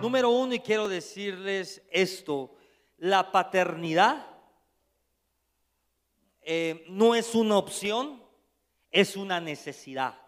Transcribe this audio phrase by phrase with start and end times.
[0.00, 2.54] Número uno, y quiero decirles esto,
[2.96, 4.26] la paternidad
[6.40, 8.22] eh, no es una opción,
[8.90, 10.18] es una necesidad.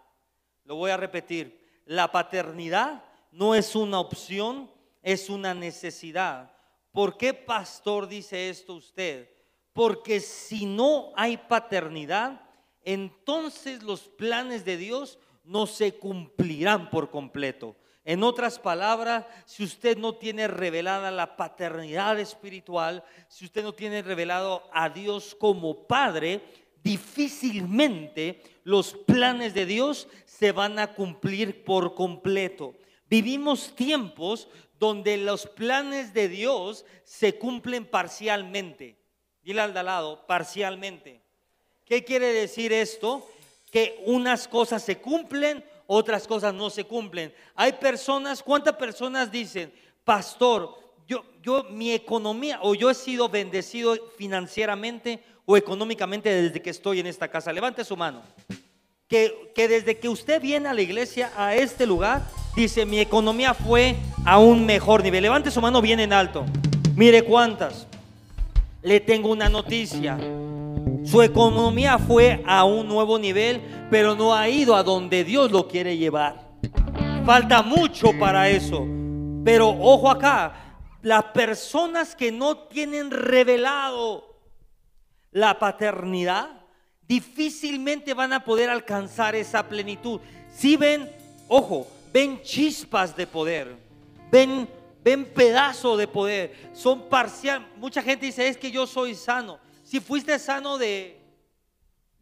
[0.65, 4.69] Lo voy a repetir, la paternidad no es una opción,
[5.01, 6.51] es una necesidad.
[6.91, 9.31] ¿Por qué pastor dice esto usted?
[9.73, 12.46] Porque si no hay paternidad,
[12.87, 17.75] entonces los planes de Dios no se cumplirán por completo.
[18.05, 24.01] En otras palabras, si usted no tiene revelada la paternidad espiritual, si usted no tiene
[24.01, 26.41] revelado a Dios como Padre,
[26.81, 32.73] difícilmente los planes de Dios se van a cumplir por completo.
[33.09, 34.47] Vivimos tiempos
[34.79, 38.97] donde los planes de Dios se cumplen parcialmente.
[39.41, 41.26] Dile al lado, parcialmente.
[41.87, 43.25] ¿Qué quiere decir esto?
[43.71, 47.33] Que unas cosas se cumplen, otras cosas no se cumplen.
[47.55, 49.71] Hay personas, ¿cuántas personas dicen,
[50.03, 56.71] pastor, yo, yo, mi economía, o yo he sido bendecido financieramente o económicamente desde que
[56.71, 57.53] estoy en esta casa?
[57.53, 58.21] Levante su mano.
[59.07, 63.53] Que, que desde que usted viene a la iglesia, a este lugar, dice, mi economía
[63.53, 65.21] fue a un mejor nivel.
[65.21, 66.45] Levante su mano bien en alto.
[66.97, 67.87] Mire cuántas.
[68.81, 70.17] Le tengo una noticia.
[71.07, 75.65] Su economía fue a un nuevo nivel, pero no ha ido a donde Dios lo
[75.65, 76.57] quiere llevar.
[77.25, 78.85] Falta mucho para eso.
[79.45, 84.37] Pero ojo acá, las personas que no tienen revelado
[85.31, 86.49] la paternidad,
[87.07, 90.19] difícilmente van a poder alcanzar esa plenitud.
[90.53, 91.09] Si ven,
[91.47, 93.77] ojo, ven chispas de poder,
[94.29, 94.67] ven,
[95.05, 97.65] ven pedazos de poder, son parcial.
[97.77, 101.17] Mucha gente dice, es que yo soy sano si fuiste sano de,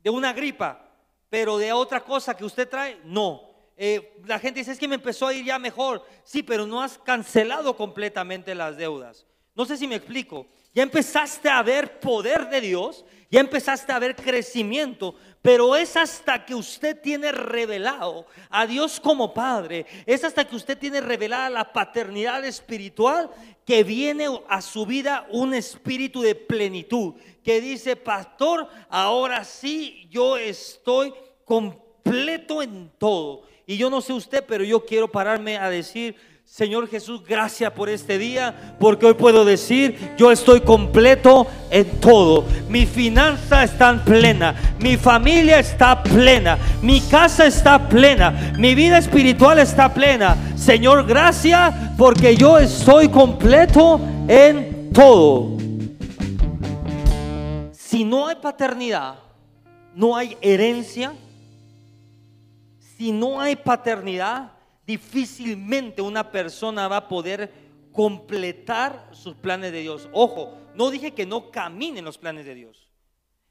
[0.03, 0.88] de una gripa,
[1.31, 3.41] pero de otra cosa que usted trae, no.
[3.75, 6.05] Eh, la gente dice, es que me empezó a ir ya mejor.
[6.23, 9.25] Sí, pero no has cancelado completamente las deudas.
[9.56, 10.45] No sé si me explico.
[10.75, 16.46] Ya empezaste a ver poder de Dios, ya empezaste a ver crecimiento, pero es hasta
[16.46, 21.72] que usted tiene revelado a Dios como Padre, es hasta que usted tiene revelada la
[21.72, 23.31] paternidad espiritual
[23.66, 30.35] que viene a su vida un espíritu de plenitud, que dice, pastor, ahora sí yo
[30.35, 31.14] estoy
[31.46, 33.44] completo en todo.
[33.66, 37.89] Y yo no sé usted, pero yo quiero pararme a decir, Señor Jesús, gracias por
[37.89, 42.45] este día, porque hoy puedo decir, yo estoy completo en todo.
[42.69, 49.59] Mi finanza está plena, mi familia está plena, mi casa está plena, mi vida espiritual
[49.59, 50.38] está plena.
[50.55, 55.57] Señor, gracias porque yo estoy completo en todo.
[57.73, 59.16] Si no hay paternidad,
[59.94, 61.11] no hay herencia.
[62.97, 64.54] Si no hay paternidad,
[64.85, 67.51] difícilmente una persona va a poder
[67.91, 70.09] completar sus planes de Dios.
[70.12, 72.90] Ojo, no dije que no caminen los planes de Dios.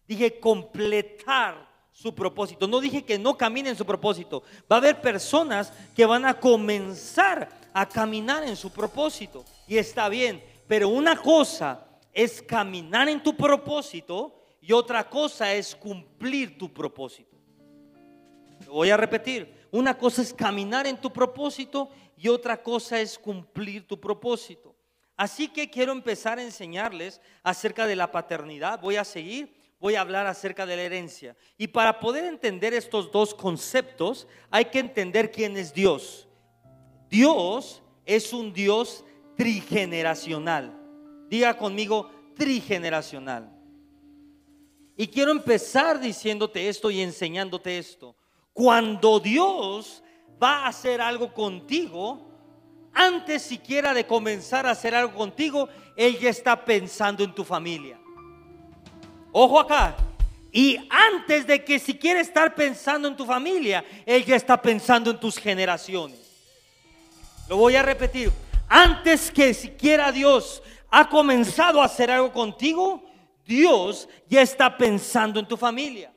[0.06, 2.67] Dije completar su propósito.
[2.67, 4.43] No dije que no caminen su propósito.
[4.71, 9.45] Va a haber personas que van a comenzar a caminar en su propósito.
[9.66, 10.45] Y está bien.
[10.66, 17.37] Pero una cosa es caminar en tu propósito y otra cosa es cumplir tu propósito.
[18.66, 19.53] Voy a repetir.
[19.75, 24.73] Una cosa es caminar en tu propósito y otra cosa es cumplir tu propósito.
[25.17, 28.81] Así que quiero empezar a enseñarles acerca de la paternidad.
[28.81, 31.37] Voy a seguir, voy a hablar acerca de la herencia.
[31.59, 36.29] Y para poder entender estos dos conceptos, hay que entender quién es Dios.
[37.11, 39.05] Dios es un Dios
[39.37, 40.73] trigeneracional.
[41.29, 43.51] Diga conmigo, trigeneracional.
[44.97, 48.15] Y quiero empezar diciéndote esto y enseñándote esto.
[48.54, 50.03] Cuando Dios
[50.41, 52.31] va a hacer algo contigo,
[52.94, 57.98] antes siquiera de comenzar a hacer algo contigo, Él ya está pensando en tu familia.
[59.32, 59.97] Ojo acá.
[60.53, 65.18] Y antes de que siquiera estar pensando en tu familia, Él ya está pensando en
[65.18, 66.21] tus generaciones.
[67.48, 68.30] Lo voy a repetir.
[68.68, 73.04] Antes que siquiera Dios ha comenzado a hacer algo contigo,
[73.45, 76.14] Dios ya está pensando en tu familia.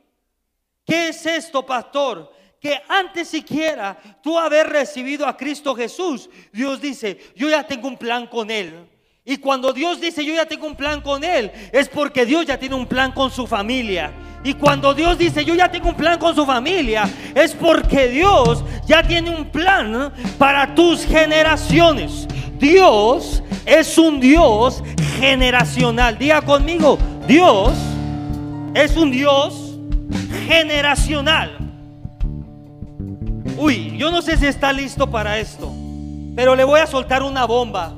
[0.88, 2.32] ¿Qué es esto, pastor?
[2.62, 7.98] Que antes siquiera tú haber recibido a Cristo Jesús, Dios dice, yo ya tengo un
[7.98, 8.88] plan con Él.
[9.26, 12.58] Y cuando Dios dice, yo ya tengo un plan con Él, es porque Dios ya
[12.58, 14.14] tiene un plan con su familia.
[14.46, 17.04] Y cuando Dios dice, yo ya tengo un plan con su familia,
[17.36, 22.26] es porque Dios ya tiene un plan para tus generaciones.
[22.58, 24.82] Dios es un Dios
[25.20, 26.18] generacional.
[26.18, 26.98] Diga conmigo,
[27.28, 27.74] Dios
[28.74, 29.67] es un Dios
[30.48, 31.58] generacional.
[33.58, 35.74] Uy, yo no sé si está listo para esto,
[36.36, 37.94] pero le voy a soltar una bomba.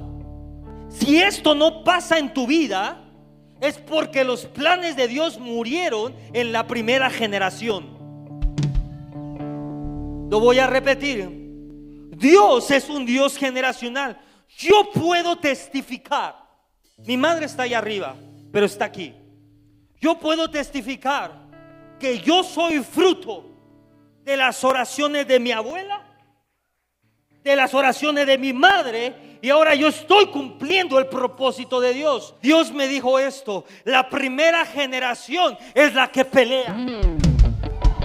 [0.90, 2.98] Si esto no pasa en tu vida,
[3.62, 7.98] es porque los planes de Dios murieron en la primera generación.
[10.30, 11.28] Lo voy a repetir.
[12.16, 14.20] Dios es un Dios generacional.
[14.58, 16.36] Yo puedo testificar.
[17.06, 18.16] Mi madre está allá arriba,
[18.52, 19.14] pero está aquí.
[20.00, 21.49] Yo puedo testificar
[22.00, 23.46] que yo soy fruto
[24.24, 26.06] de las oraciones de mi abuela,
[27.44, 32.36] de las oraciones de mi madre, y ahora yo estoy cumpliendo el propósito de Dios.
[32.42, 36.76] Dios me dijo esto, la primera generación es la que pelea.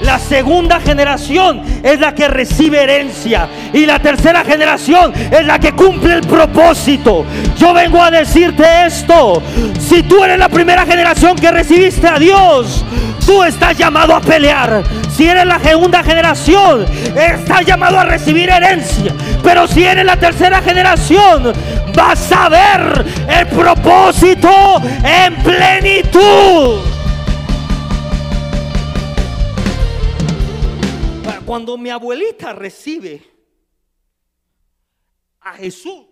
[0.05, 3.49] La segunda generación es la que recibe herencia.
[3.73, 7.25] Y la tercera generación es la que cumple el propósito.
[7.57, 9.43] Yo vengo a decirte esto.
[9.81, 12.85] Si tú eres la primera generación que recibiste a Dios,
[13.25, 14.83] tú estás llamado a pelear.
[15.11, 16.85] Si eres la segunda generación,
[17.17, 19.13] estás llamado a recibir herencia.
[19.43, 21.53] Pero si eres la tercera generación,
[21.95, 26.95] vas a ver el propósito en plenitud.
[31.47, 33.23] Cuando mi abuelita recibe
[35.41, 36.07] a Jesús,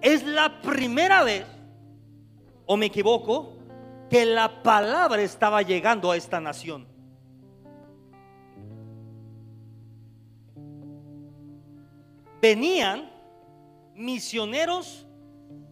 [0.00, 1.46] es la primera vez,
[2.66, 3.56] o me equivoco,
[4.10, 6.88] que la palabra estaba llegando a esta nación.
[12.40, 13.08] Venían
[13.94, 15.06] misioneros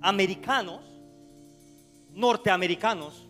[0.00, 0.80] americanos,
[2.12, 3.29] norteamericanos,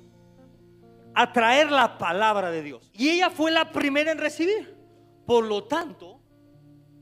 [1.14, 2.90] a traer la palabra de Dios.
[2.94, 4.74] Y ella fue la primera en recibir.
[5.26, 6.20] Por lo tanto,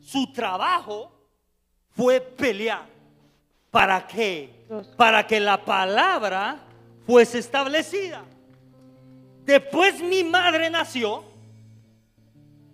[0.00, 1.12] su trabajo
[1.90, 2.86] fue pelear.
[3.70, 4.66] ¿Para qué?
[4.96, 6.58] Para que la palabra
[7.06, 8.24] fuese establecida.
[9.44, 11.24] Después mi madre nació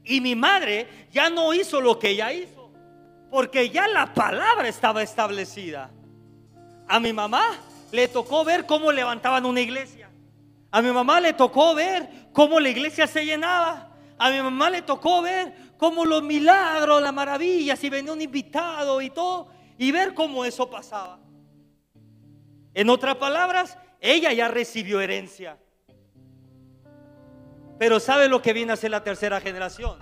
[0.05, 2.71] y mi madre ya no hizo lo que ella hizo,
[3.31, 5.91] porque ya la palabra estaba establecida.
[6.89, 7.59] A mi mamá
[7.93, 10.11] le tocó ver cómo levantaban una iglesia.
[10.75, 13.93] A mi mamá le tocó ver cómo la iglesia se llenaba.
[14.19, 19.00] A mi mamá le tocó ver cómo los milagros, las maravillas, y venía un invitado
[19.00, 19.47] y todo,
[19.79, 21.21] y ver cómo eso pasaba.
[22.75, 25.59] En otras palabras, ella ya recibió herencia.
[27.79, 29.97] Pero ¿sabe lo que viene a ser la tercera generación?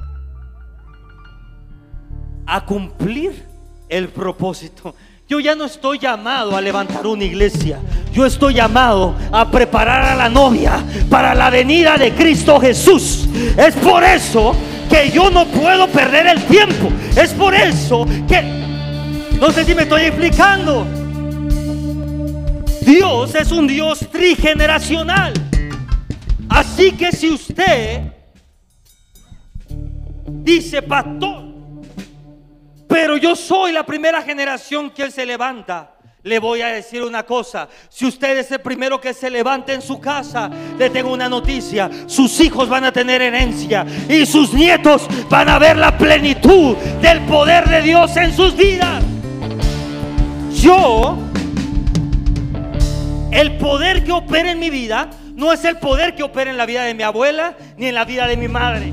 [2.47, 3.47] A cumplir
[3.91, 4.95] el propósito.
[5.33, 7.79] Yo ya no estoy llamado a levantar una iglesia.
[8.13, 13.27] Yo estoy llamado a preparar a la novia para la venida de Cristo Jesús.
[13.57, 14.55] Es por eso
[14.91, 16.91] que yo no puedo perder el tiempo.
[17.17, 18.43] Es por eso que...
[19.41, 20.87] No sé si me estoy explicando.
[22.83, 25.33] Dios es un Dios trigeneracional.
[26.51, 28.03] Así que si usted
[30.29, 31.52] dice, pastor,
[32.93, 35.93] pero yo soy la primera generación que Él se levanta.
[36.25, 39.81] Le voy a decir una cosa, si usted es el primero que se levanta en
[39.81, 45.07] su casa, le tengo una noticia, sus hijos van a tener herencia y sus nietos
[45.31, 49.03] van a ver la plenitud del poder de Dios en sus vidas.
[50.53, 51.17] Yo,
[53.31, 56.67] el poder que opera en mi vida, no es el poder que opera en la
[56.67, 58.93] vida de mi abuela ni en la vida de mi madre.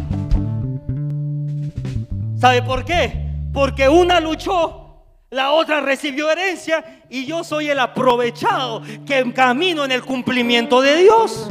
[2.39, 3.28] ¿Sabe por qué?
[3.53, 9.91] Porque una luchó, la otra recibió herencia y yo soy el aprovechado que camino en
[9.91, 11.49] el cumplimiento de Dios.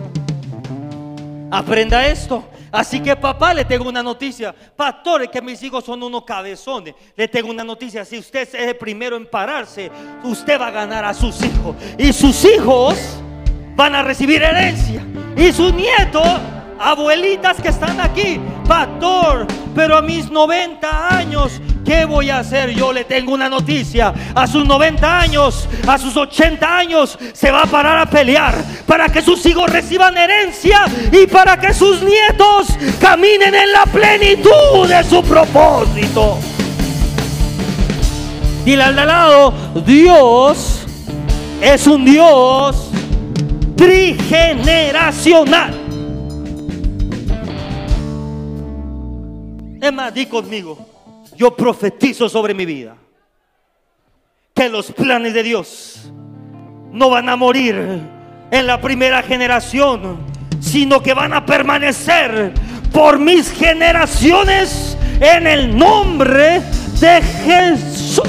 [1.50, 2.44] Aprenda esto.
[2.70, 4.54] Así que papá, le tengo una noticia.
[4.76, 6.94] Pastores, que mis hijos son unos cabezones.
[7.16, 8.04] Le tengo una noticia.
[8.04, 9.90] Si usted es el primero en pararse,
[10.22, 11.76] usted va a ganar a sus hijos.
[11.96, 12.98] Y sus hijos
[13.74, 15.02] van a recibir herencia.
[15.36, 16.26] Y sus nietos
[16.78, 22.70] abuelitas que están aquí, pastor, pero a mis 90 años, ¿qué voy a hacer?
[22.74, 24.12] Yo le tengo una noticia.
[24.34, 28.54] A sus 90 años, a sus 80 años, se va a parar a pelear
[28.86, 34.86] para que sus hijos reciban herencia y para que sus nietos caminen en la plenitud
[34.86, 36.38] de su propósito.
[38.66, 39.54] Y al lado,
[39.86, 40.84] Dios
[41.62, 42.90] es un Dios
[43.76, 45.74] trigeneracional.
[49.80, 50.87] Es más, di conmigo,
[51.38, 52.96] yo profetizo sobre mi vida
[54.52, 56.10] que los planes de Dios
[56.90, 57.76] no van a morir
[58.50, 60.26] en la primera generación,
[60.60, 62.52] sino que van a permanecer
[62.92, 66.60] por mis generaciones en el nombre
[66.98, 68.24] de Jesús.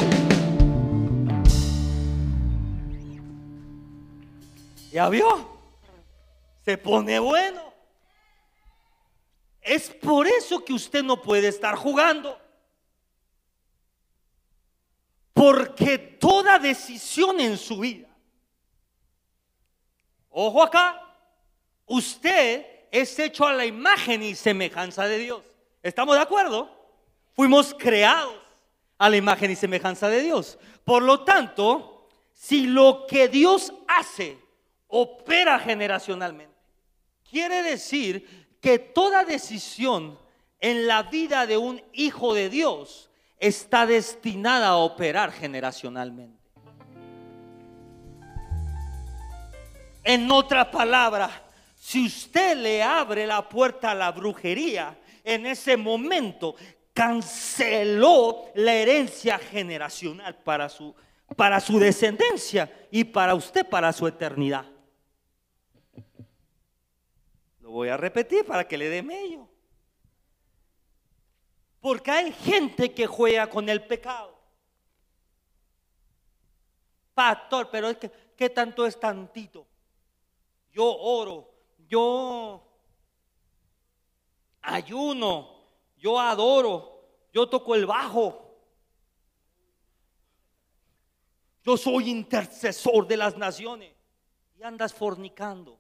[4.92, 5.50] ¿Ya vio?
[6.64, 7.74] Se pone bueno.
[9.64, 12.49] Es por eso que usted no puede estar jugando.
[15.40, 18.10] Porque toda decisión en su vida,
[20.30, 21.02] ojo acá,
[21.86, 25.42] usted es hecho a la imagen y semejanza de Dios.
[25.82, 26.70] ¿Estamos de acuerdo?
[27.38, 28.36] Fuimos creados
[28.98, 30.60] a la imagen y semejanza de Dios.
[30.84, 34.38] Por lo tanto, si lo que Dios hace
[34.90, 36.54] opera generacionalmente,
[37.24, 40.20] quiere decir que toda decisión
[40.60, 43.09] en la vida de un hijo de Dios
[43.40, 46.38] está destinada a operar generacionalmente.
[50.04, 51.30] En otra palabra,
[51.76, 56.56] si usted le abre la puerta a la brujería, en ese momento
[56.94, 60.94] canceló la herencia generacional para su,
[61.36, 64.66] para su descendencia y para usted, para su eternidad.
[67.62, 69.48] Lo voy a repetir para que le dé medio.
[71.82, 74.38] Porque hay gente que juega con el pecado.
[77.14, 79.66] Pastor, pero es que, ¿qué tanto es tantito?
[80.72, 81.50] Yo oro,
[81.88, 82.64] yo
[84.62, 85.56] ayuno,
[85.98, 88.46] yo adoro, yo toco el bajo.
[91.64, 93.94] Yo soy intercesor de las naciones
[94.58, 95.78] y andas fornicando.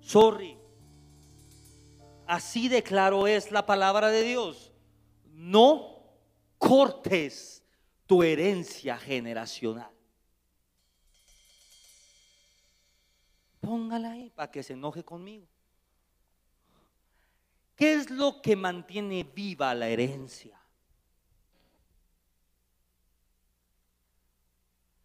[0.00, 0.59] Sorry.
[2.30, 4.70] Así de claro es la palabra de Dios.
[5.32, 6.00] No
[6.58, 7.64] cortes
[8.06, 9.90] tu herencia generacional.
[13.60, 15.48] Póngala ahí para que se enoje conmigo.
[17.74, 20.56] ¿Qué es lo que mantiene viva la herencia?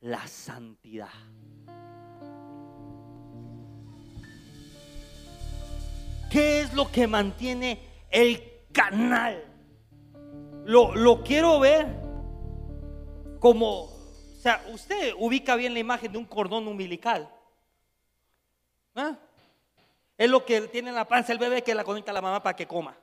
[0.01, 1.09] La santidad.
[6.29, 7.79] ¿Qué es lo que mantiene
[8.09, 9.43] el canal?
[10.65, 11.87] Lo, quiero ver
[13.39, 17.29] como, o sea, usted ubica bien la imagen de un cordón umbilical.
[18.95, 19.15] ¿Ah?
[20.17, 22.41] Es lo que tiene en la panza el bebé que la conecta a la mamá
[22.41, 22.97] para que coma.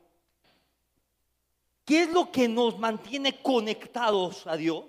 [1.85, 4.85] ¿Qué es lo que nos mantiene conectados a Dios?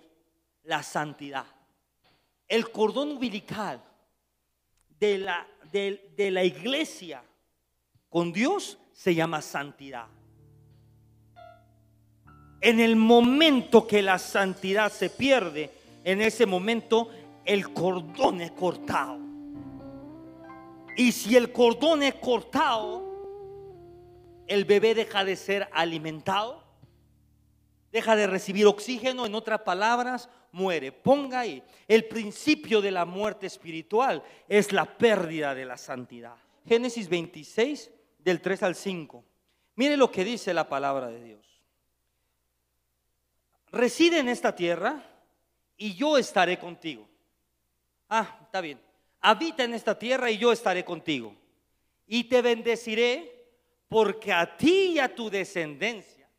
[0.64, 1.46] La santidad.
[2.48, 3.84] El cordón umbilical
[5.00, 7.24] de la, de la iglesia
[8.14, 10.06] con Dios se llama santidad.
[12.62, 15.72] En el momento que la santidad se pierde,
[16.04, 17.10] en ese momento
[17.44, 19.18] el cordón es cortado.
[20.96, 23.04] Y si el cordón es cortado,
[24.46, 26.64] el bebé deja de ser alimentado,
[27.92, 30.92] deja de recibir oxígeno, en otras palabras, muere.
[30.92, 36.36] Ponga ahí, el principio de la muerte espiritual es la pérdida de la santidad.
[36.68, 37.90] Génesis 26,
[38.24, 39.24] del 3 al 5.
[39.76, 41.46] Mire lo que dice la palabra de Dios.
[43.72, 45.04] Reside en esta tierra
[45.78, 47.08] y yo estaré contigo.
[48.10, 48.80] Ah, está bien
[49.24, 51.34] habita en esta tierra y yo estaré contigo.
[52.06, 53.48] Y te bendeciré
[53.88, 56.30] porque a ti y a tu descendencia.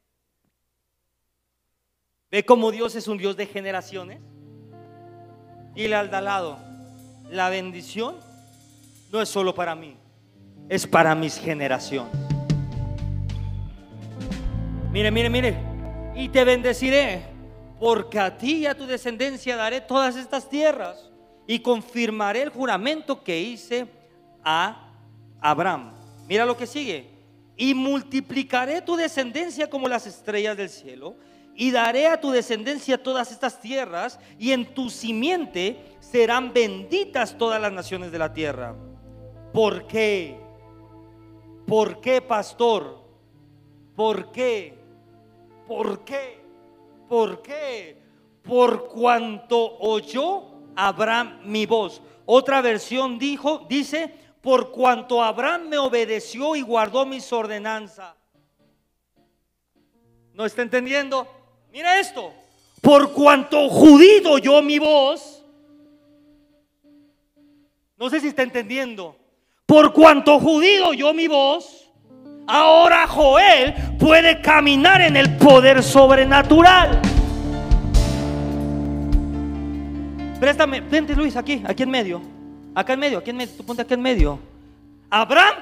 [2.30, 4.20] ¿Ve cómo Dios es un Dios de generaciones?
[5.74, 6.58] Y al lado,
[7.30, 8.20] la bendición
[9.10, 9.96] no es solo para mí,
[10.68, 12.12] es para mis generaciones.
[14.90, 15.56] Mire, mire, mire.
[16.14, 17.22] Y te bendeciré
[17.80, 21.10] porque a ti y a tu descendencia daré todas estas tierras
[21.46, 23.86] y confirmaré el juramento que hice
[24.44, 24.92] a
[25.40, 25.92] Abraham.
[26.28, 27.10] Mira lo que sigue.
[27.56, 31.16] Y multiplicaré tu descendencia como las estrellas del cielo,
[31.56, 37.60] y daré a tu descendencia todas estas tierras, y en tu simiente serán benditas todas
[37.60, 38.74] las naciones de la tierra.
[39.52, 40.43] ¿Por qué?
[41.74, 43.00] ¿Por qué, pastor?
[43.96, 44.78] ¿Por qué?
[45.66, 46.38] ¿Por qué?
[47.08, 48.00] ¿Por qué?
[48.44, 50.44] Por cuanto oyó
[50.76, 52.00] Abraham mi voz.
[52.26, 58.14] Otra versión dijo, dice, por cuanto Abraham me obedeció y guardó mis ordenanzas.
[60.32, 61.26] ¿No está entendiendo?
[61.72, 62.32] Mira esto.
[62.82, 65.44] Por cuanto judío yo mi voz.
[67.96, 69.23] No sé si está entendiendo.
[69.66, 71.90] Por cuanto judío yo mi voz.
[72.46, 77.00] Ahora Joel puede caminar en el poder sobrenatural.
[80.38, 82.20] Préstame, vente Luis, aquí, aquí en medio.
[82.74, 84.38] Acá en medio, aquí en medio, tú ponte aquí en medio.
[85.08, 85.54] Abraham.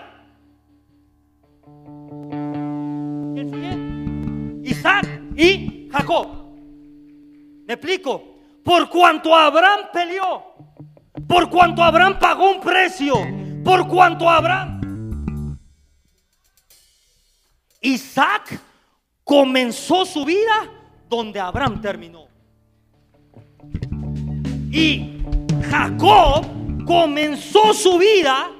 [4.64, 5.06] Isaac
[5.36, 6.26] y Jacob.
[7.66, 8.32] Me explico.
[8.64, 10.44] Por cuanto Abraham peleó,
[11.26, 13.14] por cuanto Abraham pagó un precio,
[13.64, 14.82] por cuanto Abraham
[17.82, 18.60] Isaac
[19.24, 20.70] comenzó su vida
[21.08, 22.28] donde Abraham terminó.
[24.70, 25.20] Y
[25.68, 26.46] Jacob
[26.86, 28.50] comenzó su vida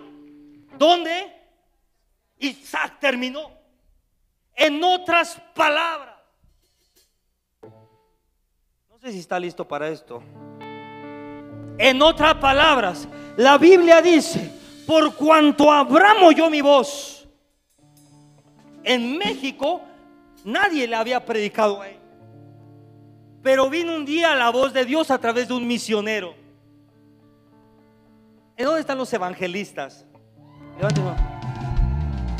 [0.76, 1.32] donde
[2.38, 3.50] Isaac terminó.
[4.54, 6.16] En otras palabras,
[7.62, 10.22] no sé si está listo para esto.
[11.78, 14.52] En otras palabras, la Biblia dice,
[14.86, 17.28] por cuanto Abraham oyó mi voz,
[18.84, 19.82] en México
[20.44, 21.98] nadie le había predicado a él.
[23.42, 26.34] Pero vino un día la voz de Dios a través de un misionero.
[28.56, 30.06] ¿En dónde están los evangelistas?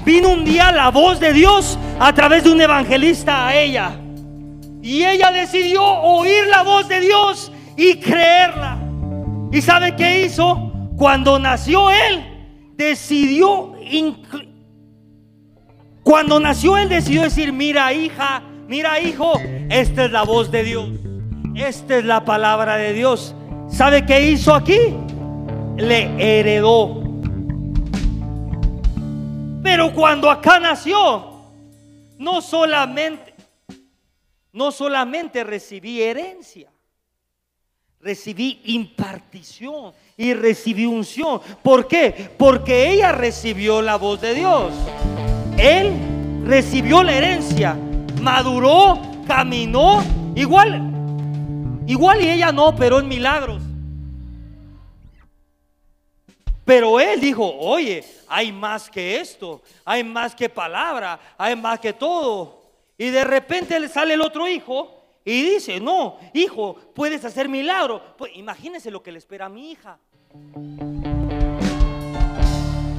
[0.05, 3.99] Vino un día la voz de Dios a través de un evangelista a ella.
[4.83, 8.79] Y ella decidió oír la voz de Dios y creerla.
[9.53, 10.73] ¿Y sabe qué hizo?
[10.97, 12.32] Cuando nació él,
[12.76, 13.75] decidió
[16.02, 19.35] cuando nació él decidió decir, mira hija, mira hijo,
[19.71, 20.91] esta es la voz de Dios.
[21.55, 23.35] Esta es la palabra de Dios.
[23.69, 24.97] ¿Sabe qué hizo aquí?
[25.76, 27.02] Le heredó.
[29.62, 31.45] Pero cuando acá nació,
[32.19, 33.35] no solamente,
[34.52, 36.71] no solamente recibí herencia,
[38.00, 41.40] recibí impartición y recibí unción.
[41.62, 42.31] ¿Por qué?
[42.37, 44.73] Porque ella recibió la voz de Dios.
[45.59, 45.92] Él
[46.45, 47.76] recibió la herencia,
[48.21, 50.02] maduró, caminó,
[50.35, 50.83] igual,
[51.87, 53.62] igual y ella no pero en milagros.
[56.64, 61.92] Pero él dijo, oye, hay más que esto, hay más que palabra, hay más que
[61.92, 62.62] todo.
[62.97, 68.02] Y de repente le sale el otro hijo y dice, no, hijo, puedes hacer milagro.
[68.17, 69.99] Pues imagínese lo que le espera a mi hija.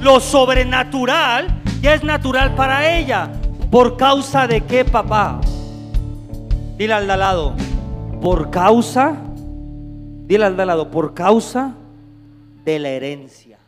[0.00, 3.30] Lo sobrenatural ya es natural para ella.
[3.70, 5.40] ¿Por causa de qué, papá?
[6.76, 7.54] Dile al de lado,
[8.20, 9.16] por causa,
[10.26, 11.74] dile al de lado, por causa
[12.64, 13.58] de la herencia.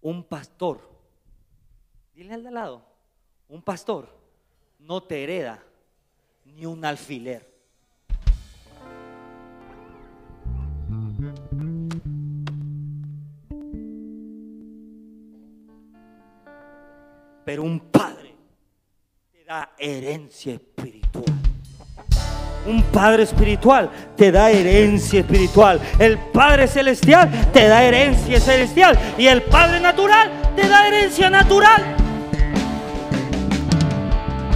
[0.00, 0.80] Un pastor,
[2.14, 2.89] dile al de lado,
[3.50, 4.08] un pastor
[4.78, 5.60] no te hereda
[6.44, 7.50] ni un alfiler.
[17.44, 18.36] Pero un padre
[19.32, 21.24] te da herencia espiritual.
[22.66, 25.80] Un Padre espiritual te da herencia espiritual.
[25.98, 28.98] El Padre celestial te da herencia celestial.
[29.16, 32.09] Y el Padre natural te da herencia natural.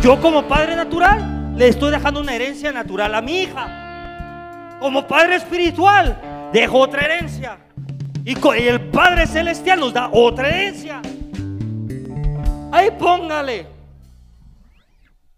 [0.05, 4.77] Yo como Padre natural le estoy dejando una herencia natural a mi hija.
[4.79, 7.59] Como Padre espiritual dejo otra herencia.
[8.23, 8.35] Y
[8.69, 11.01] el Padre celestial nos da otra herencia.
[12.71, 13.67] Ahí póngale.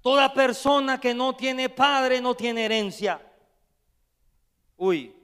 [0.02, 3.20] Toda persona que no tiene padre no tiene herencia.
[4.76, 5.14] Uy.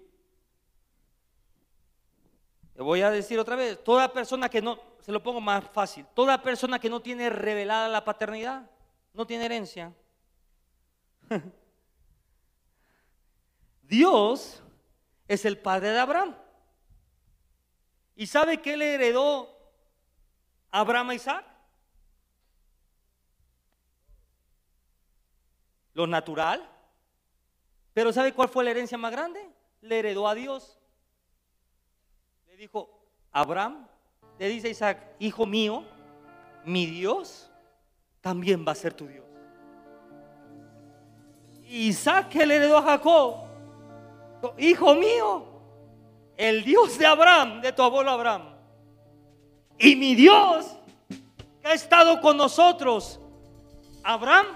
[2.76, 6.06] Le voy a decir otra vez, toda persona que no, se lo pongo más fácil,
[6.14, 8.70] toda persona que no tiene revelada la paternidad
[9.14, 9.92] no tiene herencia.
[13.82, 14.62] Dios
[15.28, 16.36] es el padre de Abraham.
[18.16, 19.48] ¿Y sabe qué le heredó
[20.70, 21.52] Abraham a Isaac?
[25.94, 26.68] lo natural.
[27.92, 29.40] Pero ¿sabe cuál fue la herencia más grande?
[29.80, 30.78] Le heredó a Dios.
[32.46, 32.88] Le dijo,
[33.30, 33.86] Abraham,
[34.38, 35.84] le dice a Isaac, hijo mío,
[36.64, 37.50] mi Dios
[38.22, 39.26] también va a ser tu Dios.
[41.68, 43.46] Isaac que le heredó a Jacob,
[44.56, 45.46] hijo mío,
[46.36, 48.54] el Dios de Abraham, de tu abuelo Abraham,
[49.78, 50.76] y mi Dios
[51.60, 53.20] que ha estado con nosotros,
[54.02, 54.46] Abraham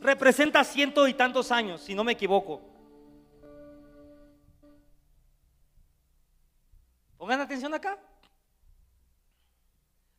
[0.00, 2.60] representa ciento y tantos años, si no me equivoco.
[7.16, 7.98] Pongan atención acá.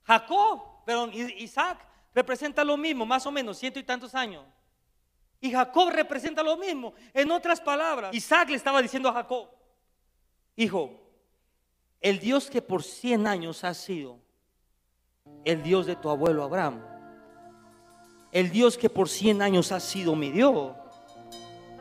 [0.04, 4.44] Jacob, perdón, Isaac representa lo mismo, más o menos, ciento y tantos años.
[5.42, 6.94] Y Jacob representa lo mismo.
[7.14, 9.50] En otras palabras, Isaac le estaba diciendo a Jacob,
[10.56, 11.02] hijo,
[12.02, 14.20] el Dios que por cien años ha sido
[15.44, 16.82] el Dios de tu abuelo Abraham,
[18.32, 20.74] el Dios que por 100 años ha sido mi Dios,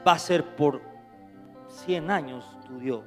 [0.07, 0.83] va a ser por
[1.85, 3.05] 100 años tu Dios.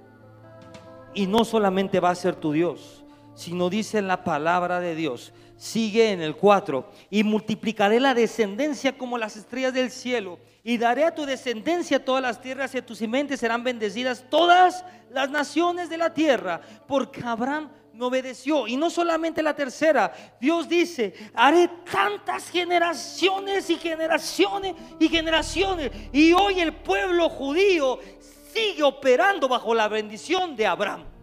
[1.14, 5.34] Y no solamente va a ser tu Dios, sino dice la palabra de Dios.
[5.58, 6.90] Sigue en el 4.
[7.10, 10.40] Y multiplicaré la descendencia como las estrellas del cielo.
[10.64, 14.86] Y daré a tu descendencia todas las tierras y a tus sementes serán bendecidas todas
[15.12, 16.62] las naciones de la tierra.
[16.88, 18.68] Porque Abraham me obedeció.
[18.68, 25.92] Y no solamente la tercera, Dios dice, haré tantas generaciones y generaciones y generaciones.
[26.14, 28.00] Y hoy el pueblo judío
[28.54, 31.17] sigue operando bajo la bendición de Abraham.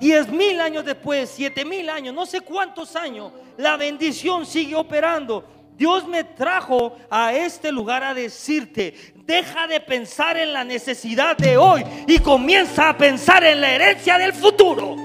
[0.00, 5.44] Diez mil años después, siete mil años, no sé cuántos años, la bendición sigue operando.
[5.76, 11.56] Dios me trajo a este lugar a decirte, deja de pensar en la necesidad de
[11.56, 14.96] hoy y comienza a pensar en la herencia del futuro.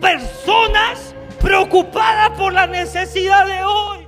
[0.00, 4.06] Personas preocupadas por la necesidad de hoy.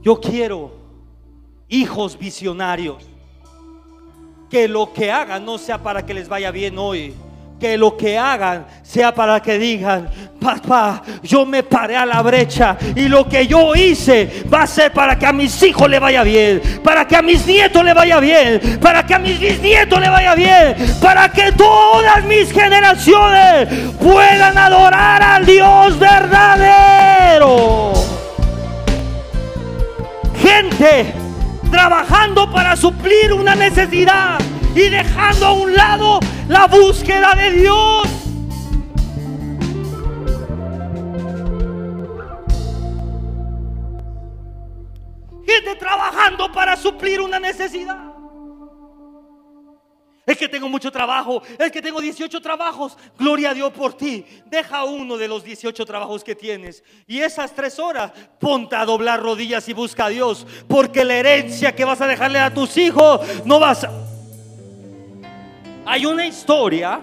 [0.00, 0.77] Yo quiero
[1.68, 3.04] hijos visionarios.
[4.50, 7.14] Que lo que hagan no sea para que les vaya bien hoy.
[7.60, 10.08] Que lo que hagan sea para que digan,
[10.40, 14.92] papá, yo me paré a la brecha y lo que yo hice va a ser
[14.92, 18.20] para que a mis hijos le vaya bien, para que a mis nietos le vaya
[18.20, 23.68] bien, para que a mis bisnietos le vaya bien, para que todas mis generaciones
[24.00, 27.92] puedan adorar al Dios verdadero.
[30.40, 31.27] Gente
[31.70, 34.38] trabajando para suplir una necesidad
[34.74, 38.08] y dejando a un lado la búsqueda de Dios.
[45.46, 48.17] Gente trabajando para suplir una necesidad.
[50.28, 52.98] Es que tengo mucho trabajo, es que tengo 18 trabajos.
[53.18, 54.26] Gloria a Dios por ti.
[54.44, 56.84] Deja uno de los 18 trabajos que tienes.
[57.06, 60.46] Y esas tres horas, ponte a doblar rodillas y busca a Dios.
[60.68, 63.90] Porque la herencia que vas a dejarle a tus hijos, no vas a...
[65.86, 67.00] Hay una historia,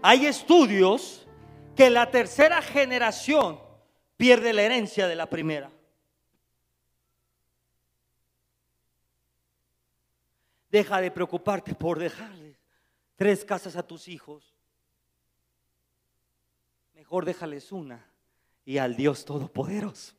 [0.00, 1.26] hay estudios
[1.74, 3.58] que la tercera generación
[4.16, 5.72] pierde la herencia de la primera.
[10.70, 12.39] Deja de preocuparte por dejarle
[13.20, 14.56] tres casas a tus hijos.
[16.94, 18.10] Mejor déjales una
[18.64, 20.14] y al Dios Todopoderoso.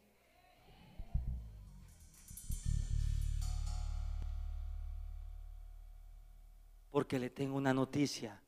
[6.92, 8.40] Porque le tengo una noticia.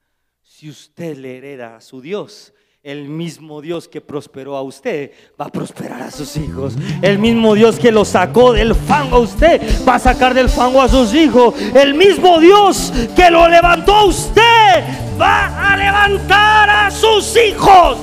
[0.44, 5.46] Si usted le hereda a su Dios, el mismo Dios que prosperó a usted va
[5.46, 6.74] a prosperar a sus hijos.
[7.02, 10.82] El mismo Dios que lo sacó del fango a usted va a sacar del fango
[10.82, 11.56] a sus hijos.
[11.74, 14.84] El mismo Dios que lo levantó a usted
[15.18, 17.98] va a levantar a sus hijos.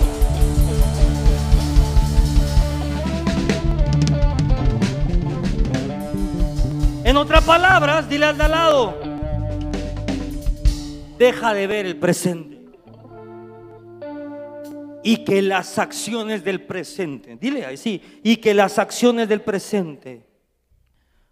[7.05, 8.99] En otras palabras, dile al de al lado,
[11.19, 12.50] deja de ver el presente
[15.03, 20.27] y que las acciones del presente, dile ahí sí, y que las acciones del presente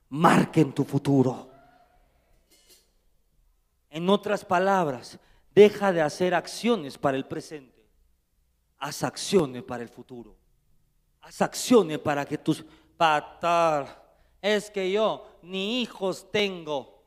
[0.09, 1.51] marquen tu futuro.
[3.91, 5.19] En otras palabras,
[5.55, 7.85] deja de hacer acciones para el presente,
[8.79, 10.37] haz acciones para el futuro.
[11.21, 12.65] Haz acciones para que tus
[12.97, 14.03] patar,
[14.41, 17.05] es que yo ni hijos tengo.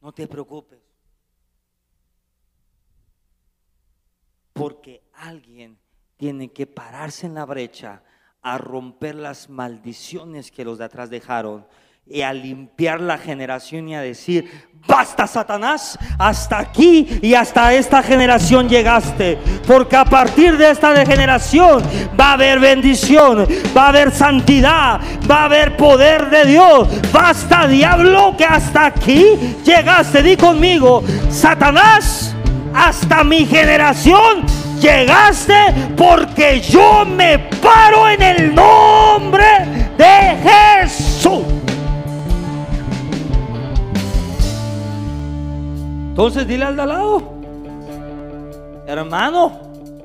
[0.00, 0.87] No te preocupes.
[4.58, 5.78] Porque alguien
[6.16, 8.02] tiene que pararse en la brecha
[8.42, 11.66] a romper las maldiciones que los de atrás dejaron
[12.10, 14.50] y a limpiar la generación y a decir,
[14.86, 21.82] basta Satanás, hasta aquí y hasta esta generación llegaste, porque a partir de esta generación
[22.18, 26.88] va a haber bendición, va a haber santidad, va a haber poder de Dios.
[27.12, 32.34] Basta diablo que hasta aquí llegaste, di conmigo, Satanás,
[32.78, 34.46] hasta mi generación
[34.80, 35.54] llegaste
[35.96, 39.44] porque yo me paro en el nombre
[39.96, 41.42] de Jesús.
[46.10, 47.32] Entonces dile al de al lado,
[48.86, 49.52] hermano,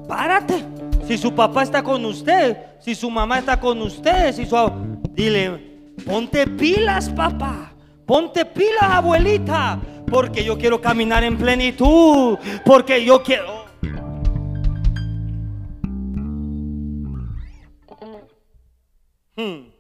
[0.07, 0.65] párate.
[1.07, 4.55] Si su papá está con usted, si su mamá está con usted, si su
[5.12, 7.71] dile, ponte pilas, papá.
[8.05, 9.79] Ponte pilas, abuelita,
[10.13, 13.65] porque yo quiero caminar en plenitud, porque yo quiero
[19.36, 19.73] hmm.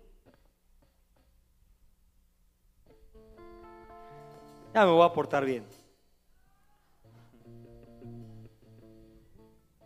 [4.73, 5.63] Ya me voy a portar bien.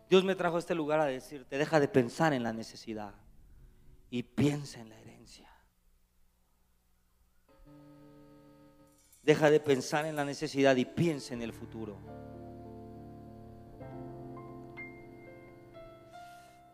[0.09, 3.13] Dios me trajo a este lugar a decirte, deja de pensar en la necesidad
[4.09, 4.96] y piensa en la
[9.27, 11.97] Deja de pensar en la necesidad y piensa en el futuro.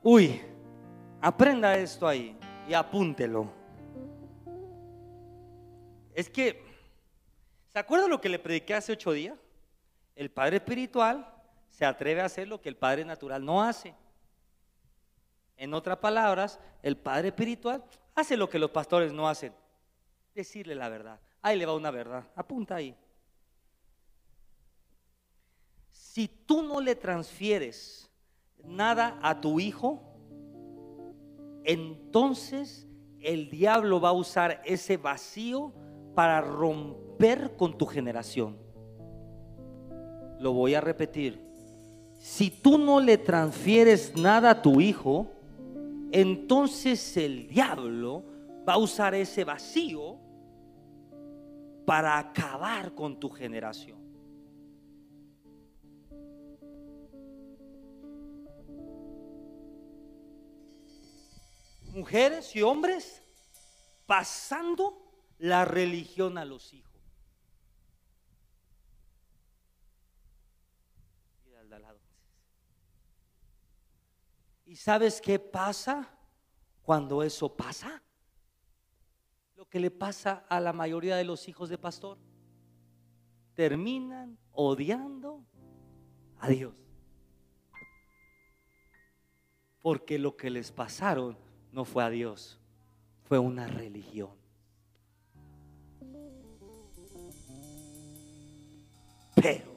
[0.03, 0.39] Uy,
[1.19, 2.37] aprenda esto ahí
[2.69, 3.51] y apúntelo.
[6.13, 6.63] Es que,
[7.69, 9.35] ¿se acuerda lo que le prediqué hace ocho días?
[10.15, 11.27] El Padre Espiritual
[11.69, 13.95] se atreve a hacer lo que el Padre Natural no hace.
[15.57, 19.55] En otras palabras, el Padre Espiritual hace lo que los pastores no hacen.
[20.35, 21.19] Decirle la verdad.
[21.43, 22.23] Ahí le va una verdad.
[22.35, 22.95] Apunta ahí.
[25.91, 28.09] Si tú no le transfieres
[28.63, 30.01] nada a tu hijo,
[31.65, 32.87] entonces
[33.19, 35.73] el diablo va a usar ese vacío
[36.15, 38.57] para romper con tu generación.
[40.39, 41.41] Lo voy a repetir.
[42.19, 45.27] Si tú no le transfieres nada a tu hijo,
[46.13, 48.23] entonces el diablo
[48.67, 50.22] va a usar ese vacío
[51.85, 54.01] para acabar con tu generación.
[61.93, 63.21] Mujeres y hombres
[64.05, 65.03] pasando
[65.37, 66.93] la religión a los hijos.
[74.65, 76.09] ¿Y sabes qué pasa
[76.81, 78.02] cuando eso pasa?
[79.63, 82.17] Lo que le pasa a la mayoría de los hijos de pastor.
[83.53, 85.41] Terminan odiando
[86.37, 86.73] a Dios.
[89.81, 91.37] Porque lo que les pasaron
[91.71, 92.59] no fue a Dios,
[93.23, 94.31] fue una religión.
[99.33, 99.71] Pero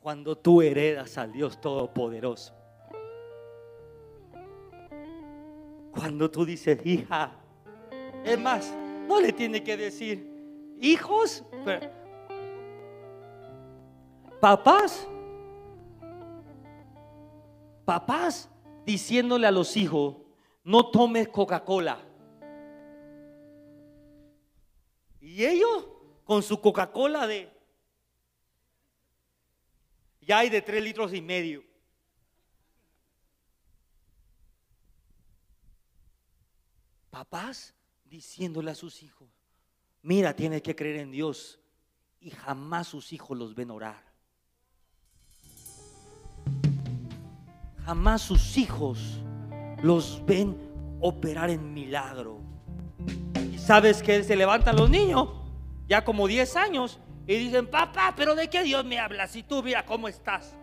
[0.00, 2.58] cuando tú heredas al Dios Todopoderoso,
[5.98, 7.32] Cuando tú dices, hija,
[8.28, 8.72] es más,
[9.06, 11.44] no le tiene que decir, hijos,
[14.40, 15.06] papás,
[17.84, 18.50] papás
[18.84, 20.16] diciéndole a los hijos,
[20.64, 21.98] no tomes Coca-Cola.
[25.20, 25.88] Y ellos
[26.24, 27.50] con su Coca-Cola de,
[30.20, 31.68] ya hay de tres litros y medio.
[37.18, 37.74] papás
[38.08, 39.28] diciéndole a sus hijos,
[40.02, 41.60] mira, tienes que creer en Dios
[42.20, 44.02] y jamás sus hijos los ven orar.
[47.84, 49.20] Jamás sus hijos
[49.82, 50.56] los ven
[51.00, 52.40] operar en milagro.
[53.52, 55.28] Y sabes que se levantan los niños,
[55.86, 59.62] ya como 10 años, y dicen, papá, pero ¿de qué Dios me habla si tú
[59.62, 60.54] mira cómo estás?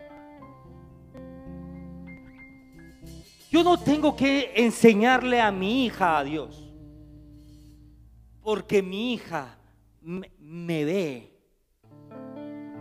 [3.50, 6.65] Yo no tengo que enseñarle a mi hija a Dios.
[8.46, 9.58] Porque mi hija
[10.00, 11.36] me, ve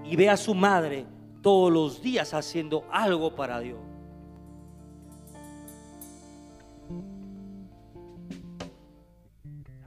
[0.04, 1.08] y ve a su madre
[1.42, 3.80] todos los días haciendo algo para Dios.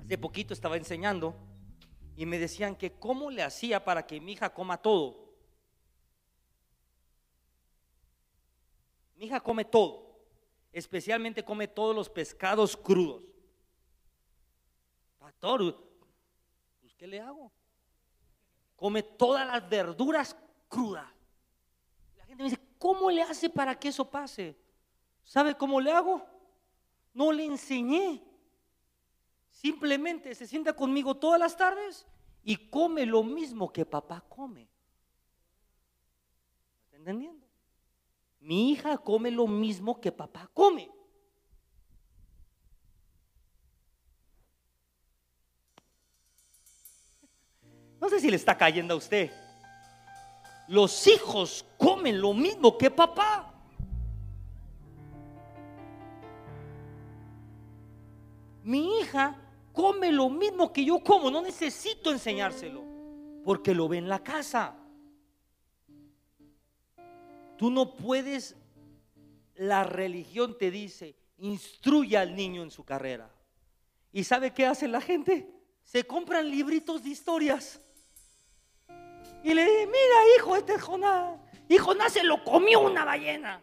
[0.01, 1.37] Hace poquito estaba enseñando
[2.17, 5.33] y me decían que cómo le hacía para que mi hija coma todo.
[9.15, 10.09] Mi hija come todo
[10.73, 13.28] especialmente come todos los pescados crudos.
[15.41, 15.77] Pastor,
[16.81, 17.53] pues, ¿qué le hago?
[18.75, 20.37] Come todas las verduras
[20.69, 21.07] crudas.
[22.17, 24.59] La gente me dice, ¿cómo le hace para que eso pase?
[25.23, 26.27] ¿Sabe cómo le hago?
[27.15, 28.25] No le enseñé.
[29.49, 32.05] Simplemente se sienta conmigo todas las tardes
[32.43, 34.69] y come lo mismo que papá come.
[36.87, 37.47] ¿Está entendiendo?
[38.41, 40.91] Mi hija come lo mismo que papá come.
[48.21, 49.31] Si le está cayendo a usted.
[50.69, 53.55] Los hijos comen lo mismo que papá.
[58.63, 59.35] Mi hija
[59.73, 61.31] come lo mismo que yo como.
[61.31, 62.85] No necesito enseñárselo.
[63.45, 64.77] Porque lo ve en la casa.
[67.57, 68.55] Tú no puedes,
[69.55, 73.31] la religión te dice, instruye al niño en su carrera.
[74.13, 75.51] ¿Y sabe qué hace la gente?
[75.83, 77.81] Se compran libritos de historias.
[79.43, 81.39] Y le dice, mira hijo, este es Jonás.
[81.69, 83.61] Y Jonás se lo comió una ballena.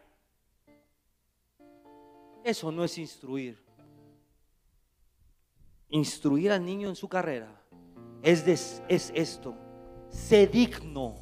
[2.44, 3.64] Eso no es instruir.
[5.90, 7.50] Instruir al niño en su carrera
[8.22, 9.56] es, es esto.
[10.10, 11.16] Sé digno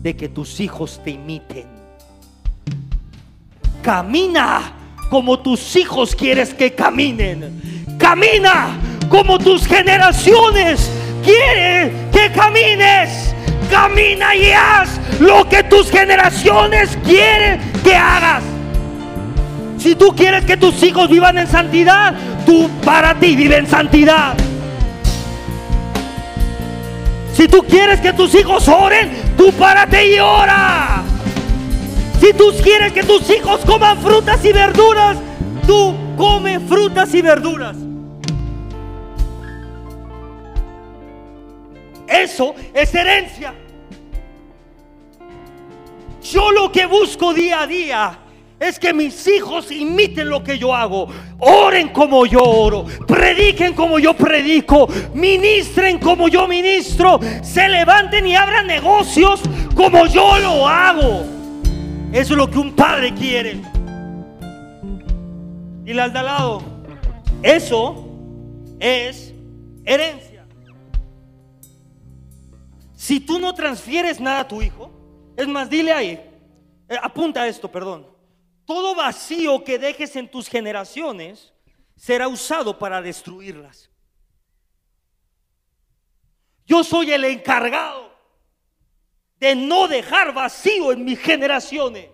[0.00, 1.68] de que tus hijos te imiten.
[3.82, 4.74] Camina
[5.10, 7.96] como tus hijos quieres que caminen.
[7.98, 10.90] Camina como tus generaciones
[11.24, 13.34] quieren que camines.
[13.70, 18.42] Camina y haz lo que tus generaciones quieren que hagas.
[19.78, 22.14] Si tú quieres que tus hijos vivan en santidad,
[22.46, 24.34] tú para ti vive en santidad.
[27.34, 31.02] Si tú quieres que tus hijos oren, tú párate y ora.
[32.20, 35.16] Si tú quieres que tus hijos coman frutas y verduras,
[35.66, 37.87] tú come frutas y verduras.
[42.08, 43.54] Eso es herencia.
[46.22, 48.18] Yo lo que busco día a día
[48.60, 53.98] es que mis hijos imiten lo que yo hago, oren como yo oro, prediquen como
[53.98, 59.40] yo predico, ministren como yo ministro, se levanten y abran negocios
[59.74, 61.24] como yo lo hago.
[62.12, 63.60] Eso es lo que un padre quiere.
[65.84, 66.62] Y la al lado,
[67.42, 68.08] eso
[68.80, 69.32] es
[69.84, 70.37] herencia.
[72.98, 74.90] Si tú no transfieres nada a tu hijo,
[75.36, 76.14] es más, dile ahí,
[76.88, 78.12] eh, apunta esto, perdón.
[78.64, 81.54] Todo vacío que dejes en tus generaciones
[81.94, 83.88] será usado para destruirlas.
[86.66, 88.12] Yo soy el encargado
[89.36, 92.10] de no dejar vacío en mis generaciones.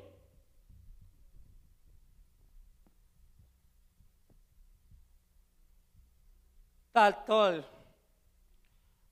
[6.92, 7.66] Tal, tal.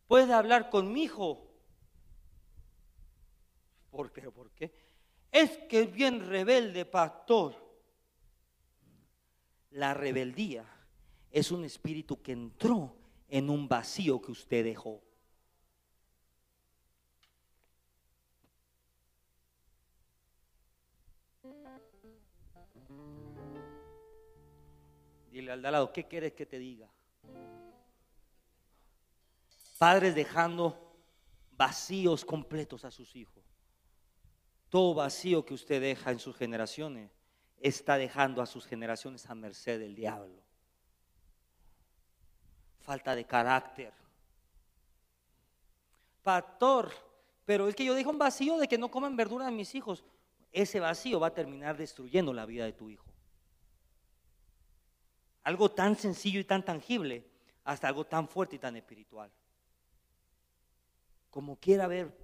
[0.06, 1.48] Puedes hablar con mi hijo
[3.92, 4.30] ¿Por qué?
[4.30, 4.72] ¿Por qué?
[5.30, 7.54] Es que es bien rebelde, pastor.
[9.72, 10.64] La rebeldía
[11.30, 12.96] es un espíritu que entró
[13.28, 15.02] en un vacío que usted dejó.
[25.30, 26.90] Dile al lado, ¿qué quieres que te diga?
[29.78, 30.96] Padres dejando
[31.50, 33.41] vacíos completos a sus hijos.
[34.72, 37.10] Todo vacío que usted deja en sus generaciones
[37.60, 40.42] está dejando a sus generaciones a merced del diablo.
[42.80, 43.92] Falta de carácter.
[46.22, 46.90] Pastor,
[47.44, 50.04] pero es que yo dejo un vacío de que no comen verdura de mis hijos.
[50.50, 53.04] Ese vacío va a terminar destruyendo la vida de tu hijo.
[55.42, 57.28] Algo tan sencillo y tan tangible,
[57.64, 59.30] hasta algo tan fuerte y tan espiritual.
[61.28, 62.21] Como quiera ver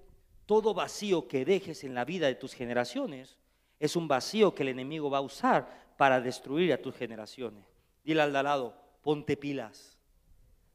[0.49, 3.37] todo vacío que dejes en la vida de tus generaciones
[3.79, 7.63] es un vacío que el enemigo va a usar para destruir a tus generaciones.
[8.03, 9.95] Dile al lado, ponte pilas.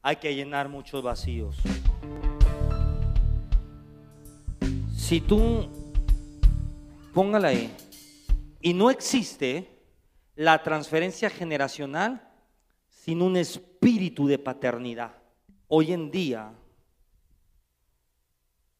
[0.01, 1.57] Hay que llenar muchos vacíos.
[4.95, 5.67] Si tú,
[7.13, 7.69] póngala ahí,
[8.61, 9.67] y no existe
[10.35, 12.25] la transferencia generacional
[12.87, 15.17] sin un espíritu de paternidad.
[15.67, 16.53] Hoy en día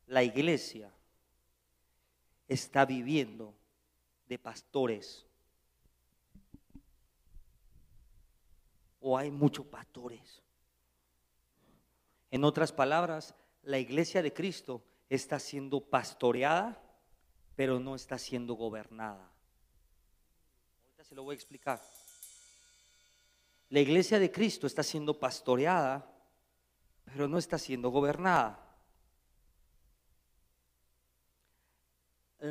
[0.07, 0.91] la iglesia
[2.47, 3.55] está viviendo
[4.27, 5.25] de pastores.
[8.99, 10.41] O hay muchos pastores.
[12.31, 16.81] En otras palabras, la iglesia de Cristo está siendo pastoreada,
[17.55, 19.31] pero no está siendo gobernada.
[20.81, 21.81] Ahorita se lo voy a explicar.
[23.69, 26.11] La iglesia de Cristo está siendo pastoreada,
[27.05, 28.64] pero no está siendo gobernada.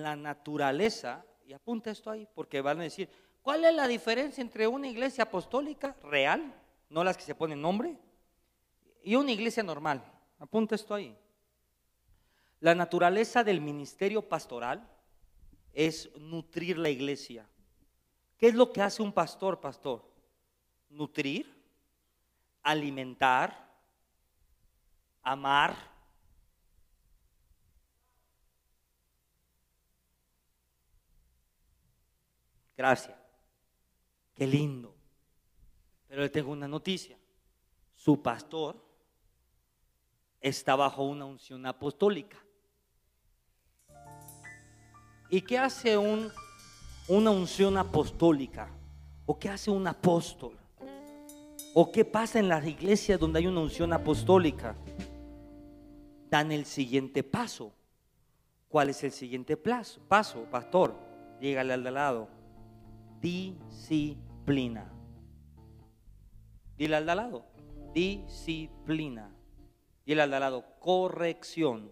[0.03, 3.09] La naturaleza, y apunta esto ahí, porque van a decir,
[3.43, 6.55] ¿cuál es la diferencia entre una iglesia apostólica real,
[6.89, 7.97] no las que se ponen nombre,
[9.03, 10.03] y una iglesia normal?
[10.39, 11.17] Apunta esto ahí.
[12.61, 14.89] La naturaleza del ministerio pastoral
[15.73, 17.47] es nutrir la iglesia.
[18.39, 20.05] ¿Qué es lo que hace un pastor, pastor?
[20.89, 21.63] Nutrir,
[22.63, 23.71] alimentar,
[25.23, 25.94] amar,
[32.77, 33.17] Gracias.
[34.35, 34.95] Qué lindo.
[36.09, 37.17] Pero le tengo una noticia.
[37.95, 38.77] Su pastor
[40.41, 42.37] está bajo una unción apostólica.
[45.31, 46.31] ¿Y qué hace un,
[47.09, 48.69] una unción apostólica?
[49.27, 50.59] ¿O qué hace un apóstol?
[51.73, 54.77] ¿O qué pasa en las iglesias donde hay una unción apostólica?
[56.29, 57.73] Dan el siguiente paso.
[58.69, 60.95] ¿Cuál es el siguiente paso, paso pastor?
[61.41, 62.29] Dígale al lado
[63.25, 64.93] disciplina.
[66.77, 67.47] Dile al de lado,
[67.95, 69.35] disciplina.
[70.05, 71.91] Dile al de lado, corrección.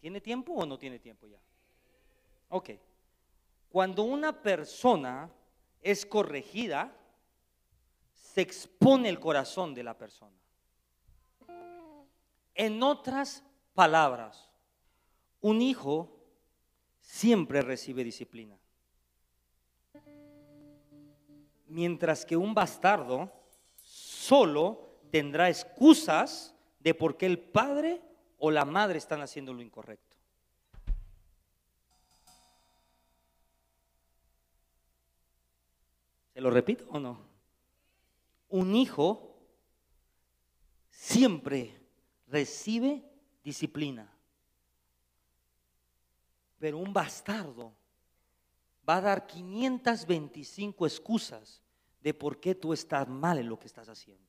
[0.00, 1.38] ¿Tiene tiempo o no tiene tiempo ya?
[2.48, 2.70] Ok.
[3.68, 5.30] Cuando una persona
[5.82, 6.96] es corregida,
[8.14, 10.36] se expone el corazón de la persona.
[12.54, 13.44] En otras
[13.74, 14.48] palabras,
[15.42, 16.19] un hijo
[17.10, 18.56] siempre recibe disciplina.
[21.66, 23.32] Mientras que un bastardo
[23.82, 28.00] solo tendrá excusas de por qué el padre
[28.38, 30.16] o la madre están haciendo lo incorrecto.
[36.32, 37.20] ¿Se lo repito o no?
[38.48, 39.36] Un hijo
[40.90, 41.76] siempre
[42.28, 43.04] recibe
[43.42, 44.10] disciplina,
[46.60, 47.74] pero un bastardo
[48.86, 51.62] va a dar 525 excusas
[52.02, 54.28] de por qué tú estás mal en lo que estás haciendo,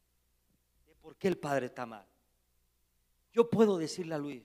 [0.88, 2.07] de por qué el padre está mal.
[3.34, 4.43] Yo puedo decirle a Luis,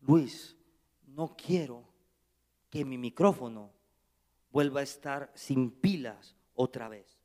[0.00, 0.56] Luis,
[1.08, 1.84] no quiero
[2.70, 3.72] que mi micrófono
[4.50, 7.18] vuelva a estar sin pilas otra vez.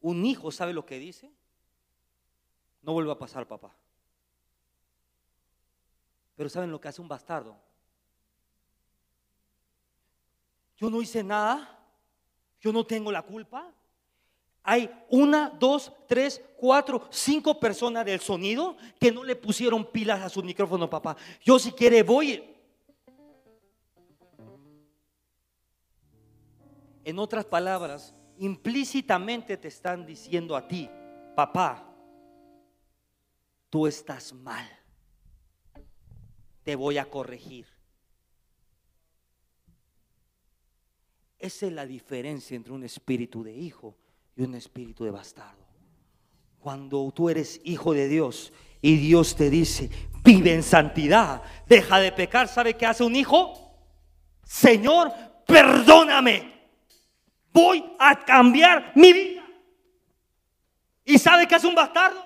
[0.00, 1.32] Un hijo sabe lo que dice,
[2.82, 3.76] no vuelva a pasar, papá.
[6.34, 7.66] Pero ¿saben lo que hace un bastardo?
[10.76, 11.78] Yo no hice nada,
[12.60, 13.72] yo no tengo la culpa.
[14.62, 20.28] Hay una, dos, tres, cuatro, cinco personas del sonido que no le pusieron pilas a
[20.28, 21.16] su micrófono, papá.
[21.44, 22.52] Yo si quiere voy.
[27.04, 30.90] En otras palabras, implícitamente te están diciendo a ti,
[31.36, 31.88] papá,
[33.70, 34.68] tú estás mal.
[36.64, 37.75] Te voy a corregir.
[41.38, 43.96] Esa es la diferencia entre un espíritu de hijo
[44.34, 45.66] y un espíritu de bastardo.
[46.58, 49.90] Cuando tú eres hijo de Dios y Dios te dice,
[50.24, 53.66] vive en santidad, deja de pecar, ¿sabe qué hace un hijo?
[54.42, 55.12] Señor,
[55.46, 56.54] perdóname.
[57.52, 59.46] Voy a cambiar mi vida.
[61.04, 62.24] ¿Y sabe qué hace un bastardo?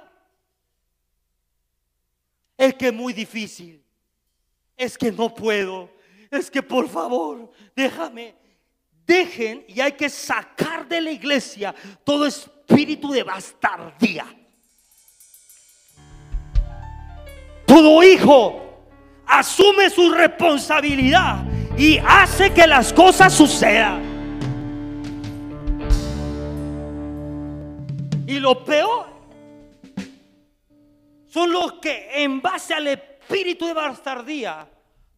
[2.57, 3.85] Es que es muy difícil.
[4.77, 5.91] Es que no puedo.
[6.31, 8.40] Es que por favor, déjame
[9.07, 11.75] dejen y hay que sacar de la iglesia
[12.05, 14.27] todo espíritu de bastardía.
[17.67, 18.85] Todo hijo
[19.27, 21.45] asume su responsabilidad
[21.79, 24.11] y hace que las cosas sucedan.
[28.27, 29.07] Y lo peor
[31.27, 34.69] son los que en base al espíritu de bastardía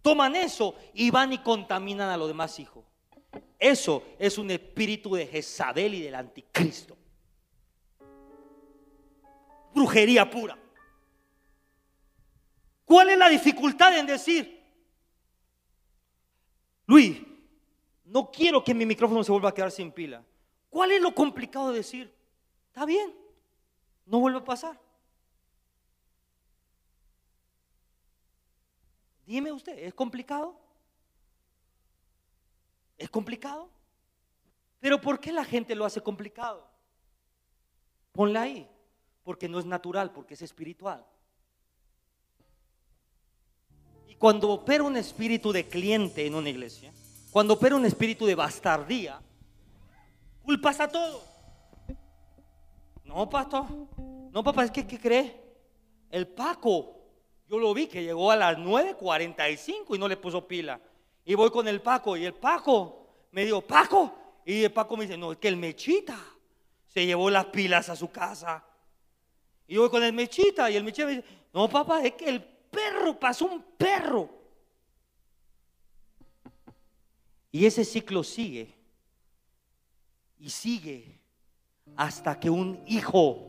[0.02, 2.84] toman eso y van y contaminan a los demás hijos.
[3.62, 6.96] Eso es un espíritu de Jezabel y del anticristo.
[9.72, 10.58] Brujería pura.
[12.84, 14.64] ¿Cuál es la dificultad en decir,
[16.86, 17.22] Luis,
[18.04, 20.24] no quiero que mi micrófono se vuelva a quedar sin pila?
[20.68, 22.12] ¿Cuál es lo complicado de decir,
[22.66, 23.14] está bien,
[24.06, 24.76] no vuelve a pasar?
[29.24, 30.61] Dime usted, ¿es complicado?
[33.02, 33.68] ¿Es complicado?
[34.78, 36.64] Pero ¿por qué la gente lo hace complicado?
[38.12, 38.70] Ponla ahí,
[39.24, 41.04] porque no es natural, porque es espiritual.
[44.06, 46.92] Y cuando opera un espíritu de cliente en una iglesia,
[47.32, 49.20] cuando opera un espíritu de bastardía,
[50.44, 51.24] culpas a todo.
[53.02, 53.66] No, pastor.
[54.30, 55.42] No, papá, es que, ¿qué cree?
[56.08, 57.00] El Paco,
[57.48, 60.80] yo lo vi que llegó a las 9.45 y no le puso pila.
[61.24, 64.18] Y voy con el Paco y el Paco me dijo, Paco.
[64.44, 66.18] Y el Paco me dice, no, es que el Mechita
[66.86, 68.64] se llevó las pilas a su casa.
[69.66, 72.42] Y voy con el Mechita y el Mechita me dice, no, papá, es que el
[72.42, 74.28] perro pasó un perro.
[77.50, 78.74] Y ese ciclo sigue
[80.40, 81.20] y sigue
[81.96, 83.46] hasta que un hijo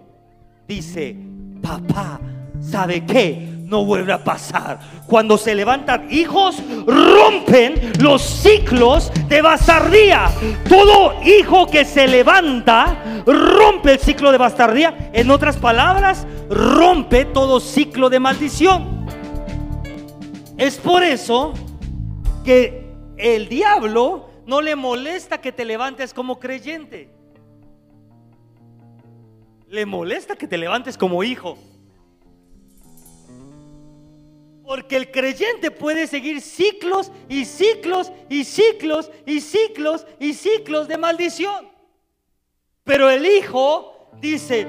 [0.68, 1.16] dice,
[1.62, 2.20] papá,
[2.62, 3.63] ¿sabe qué?
[3.74, 4.80] No vuelve a pasar.
[5.08, 10.30] Cuando se levantan hijos, rompen los ciclos de bastardía.
[10.70, 15.10] Todo hijo que se levanta, rompe el ciclo de bastardía.
[15.12, 19.08] En otras palabras, rompe todo ciclo de maldición.
[20.56, 21.54] Es por eso
[22.46, 27.10] que el diablo no le molesta que te levantes como creyente.
[29.68, 31.58] Le molesta que te levantes como hijo.
[34.74, 40.98] Porque el creyente puede seguir ciclos y ciclos y ciclos y ciclos y ciclos de
[40.98, 41.68] maldición.
[42.84, 44.66] Pero el Hijo dice,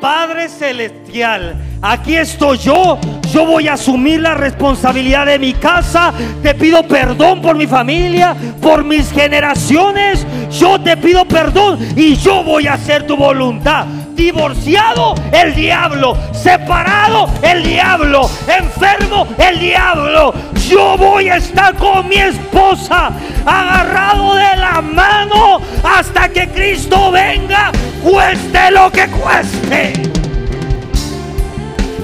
[0.00, 2.98] Padre Celestial, aquí estoy yo,
[3.32, 8.36] yo voy a asumir la responsabilidad de mi casa, te pido perdón por mi familia,
[8.60, 15.14] por mis generaciones, yo te pido perdón y yo voy a hacer tu voluntad divorciado
[15.32, 20.34] el diablo, separado el diablo, enfermo el diablo.
[20.68, 23.10] Yo voy a estar con mi esposa
[23.44, 27.70] agarrado de la mano hasta que Cristo venga,
[28.02, 29.92] cueste lo que cueste.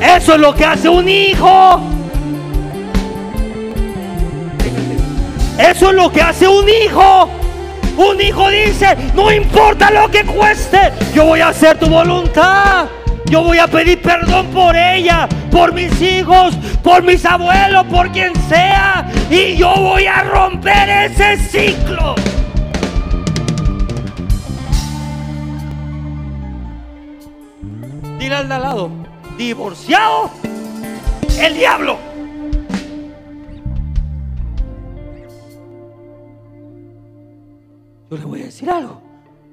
[0.01, 1.81] Eso es lo que hace un hijo.
[5.59, 7.29] Eso es lo que hace un hijo.
[8.01, 12.89] Un hijo dice, no importa lo que cueste, yo voy a hacer tu voluntad.
[13.27, 18.33] Yo voy a pedir perdón por ella, por mis hijos, por mis abuelos, por quien
[18.49, 19.07] sea.
[19.31, 22.15] Y yo voy a romper ese ciclo.
[28.19, 28.91] Dile al de al lado,
[29.37, 30.31] divorciado,
[31.39, 32.10] el diablo.
[38.11, 39.01] Yo le voy a decir algo.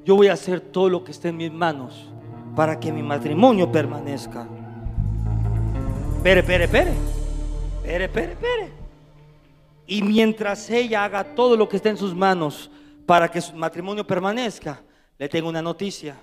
[0.04, 2.10] Yo voy a hacer todo lo que esté en mis manos
[2.56, 4.48] para que mi matrimonio permanezca.
[6.24, 6.94] Pere, pere, pere.
[7.84, 8.72] Pere, pere, pere.
[9.86, 12.72] Y mientras ella haga todo lo que esté en sus manos
[13.06, 14.82] para que su matrimonio permanezca,
[15.20, 16.16] le tengo una noticia.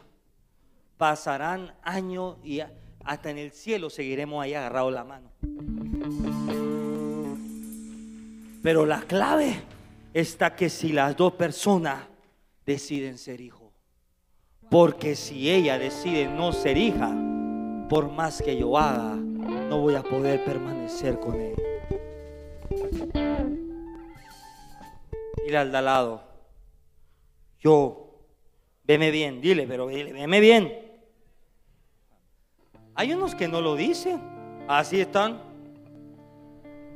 [0.98, 2.60] Pasarán años y
[3.04, 5.30] hasta en el cielo seguiremos ahí agarrados la mano.
[8.60, 9.62] Pero la clave
[10.12, 12.13] está que si las dos personas
[12.66, 13.72] deciden ser hijos,
[14.70, 17.14] porque si ella decide no ser hija,
[17.88, 21.54] por más que yo haga, no voy a poder permanecer con él.
[25.44, 26.22] Dile al de al lado,
[27.60, 28.20] yo,
[28.84, 30.84] veme bien, dile, pero dile, veme bien.
[32.94, 34.20] Hay unos que no lo dicen,
[34.68, 35.42] así están.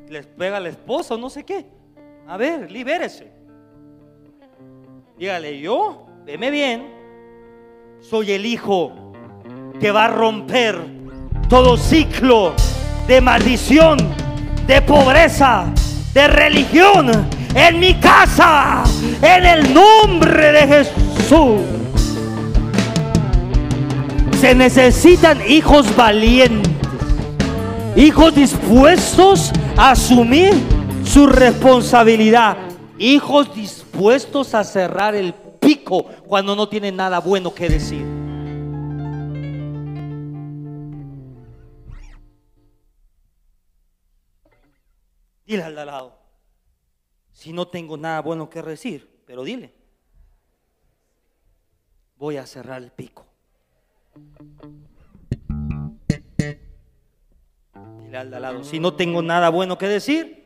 [0.09, 1.67] Les pega la esposa o no sé qué.
[2.27, 3.38] A ver, libérese.
[5.19, 6.99] Dígale, yo, veme bien
[8.01, 8.93] soy el hijo
[9.81, 10.79] que va a romper
[11.49, 12.55] todo ciclo
[13.09, 13.99] de maldición,
[14.67, 15.67] de pobreza,
[16.15, 17.11] de religión
[17.55, 18.85] en mi casa,
[19.21, 21.61] en el nombre de Jesús.
[24.41, 26.73] Se necesitan hijos valientes,
[27.97, 30.55] hijos dispuestos a asumir
[31.05, 32.57] su responsabilidad,
[32.99, 33.78] hijos dispuestos
[34.55, 38.07] a cerrar el pico cuando no tiene nada bueno que decir.
[45.45, 46.19] Dile al lado,
[47.33, 49.75] si no tengo nada bueno que decir, pero dile,
[52.17, 53.25] voy a cerrar el pico.
[58.01, 60.38] Dile al lado, si no tengo nada bueno que decir,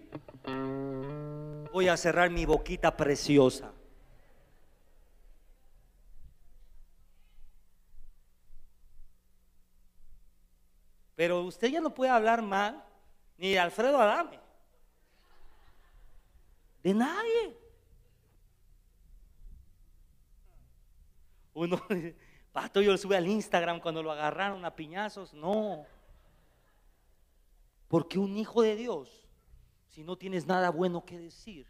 [1.72, 3.72] voy a cerrar mi boquita preciosa.
[11.16, 12.84] Pero usted ya no puede hablar mal
[13.38, 14.40] ni de Alfredo Adame.
[16.82, 17.56] De nadie.
[21.54, 21.80] Uno,
[22.52, 25.32] pastor, yo lo sube al Instagram cuando lo agarraron a piñazos.
[25.32, 25.86] No.
[27.88, 29.21] Porque un hijo de Dios,
[29.92, 31.66] si no tienes nada bueno que decir,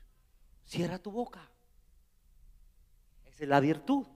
[0.65, 1.51] cierra tu boca.
[3.27, 4.07] Esa es la virtud.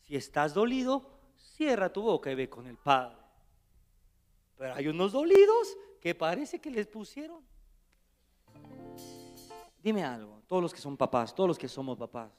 [0.00, 3.16] Si estás dolido, cierra tu boca y ve con el Padre.
[4.56, 7.44] Pero hay unos dolidos que parece que les pusieron.
[9.80, 12.32] Dime algo, todos los que son papás, todos los que somos papás,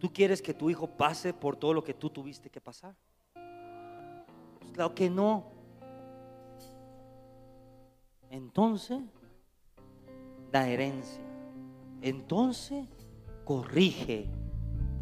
[0.00, 2.96] ¿tú quieres que tu hijo pase por todo lo que tú tuviste que pasar?
[4.58, 5.52] Pues claro que no.
[8.30, 9.00] Entonces,
[10.50, 11.22] da herencia.
[12.02, 12.86] Entonces,
[13.44, 14.28] corrige.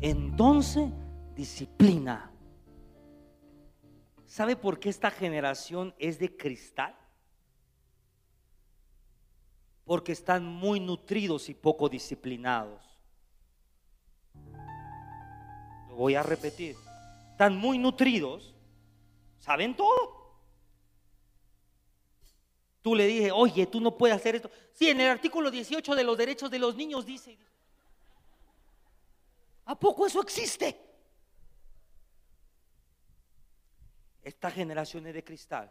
[0.00, 0.90] Entonces,
[1.34, 2.30] disciplina.
[4.26, 6.94] ¿Sabe por qué esta generación es de cristal?
[9.84, 12.82] Porque están muy nutridos y poco disciplinados.
[15.88, 16.76] Lo voy a repetir.
[17.30, 18.54] Están muy nutridos,
[19.38, 20.15] saben todo.
[22.86, 24.48] Tú le dije, oye, tú no puedes hacer esto.
[24.72, 27.36] Sí, en el artículo 18 de los derechos de los niños dice,
[29.64, 30.80] ¿a poco eso existe?
[34.22, 35.68] Esta generación es de cristal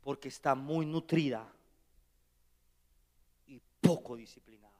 [0.00, 1.48] porque está muy nutrida
[3.46, 4.74] y poco disciplinada.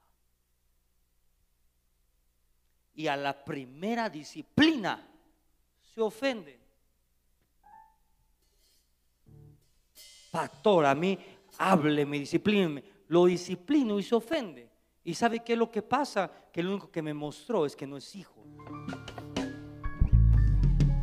[2.96, 5.08] Y a la primera disciplina
[5.94, 6.61] se ofende.
[10.32, 11.18] Pastor, a mí
[11.58, 12.82] hábleme, disciplíneme.
[13.08, 14.66] Lo disciplino y se ofende.
[15.04, 16.30] ¿Y sabe qué es lo que pasa?
[16.50, 18.42] Que lo único que me mostró es que no es hijo.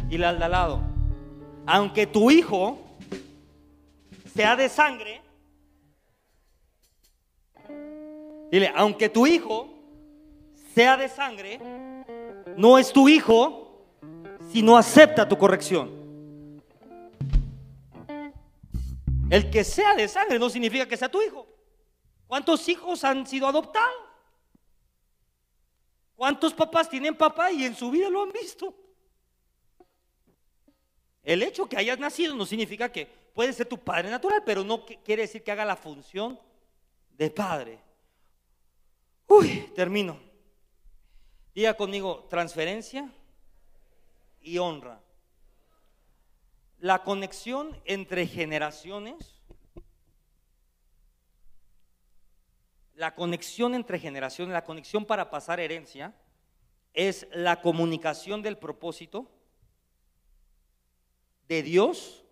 [0.09, 0.81] Y la al lado
[1.67, 2.79] aunque tu hijo
[4.33, 5.21] sea de sangre,
[8.51, 9.69] dile, aunque tu hijo
[10.73, 11.59] sea de sangre,
[12.57, 13.85] no es tu hijo
[14.51, 15.98] si no acepta tu corrección.
[19.29, 21.47] El que sea de sangre no significa que sea tu hijo.
[22.27, 24.09] ¿Cuántos hijos han sido adoptados?
[26.15, 28.75] ¿Cuántos papás tienen papá y en su vida lo han visto?
[31.23, 34.85] El hecho que hayas nacido no significa que puede ser tu padre natural, pero no
[34.85, 36.39] quiere decir que haga la función
[37.11, 37.79] de padre.
[39.27, 40.19] Uy, termino.
[41.53, 43.11] Diga conmigo, transferencia
[44.41, 45.01] y honra.
[46.79, 49.41] La conexión entre generaciones,
[52.95, 56.15] la conexión entre generaciones, la conexión para pasar herencia,
[56.93, 59.29] es la comunicación del propósito
[61.47, 62.23] de Dios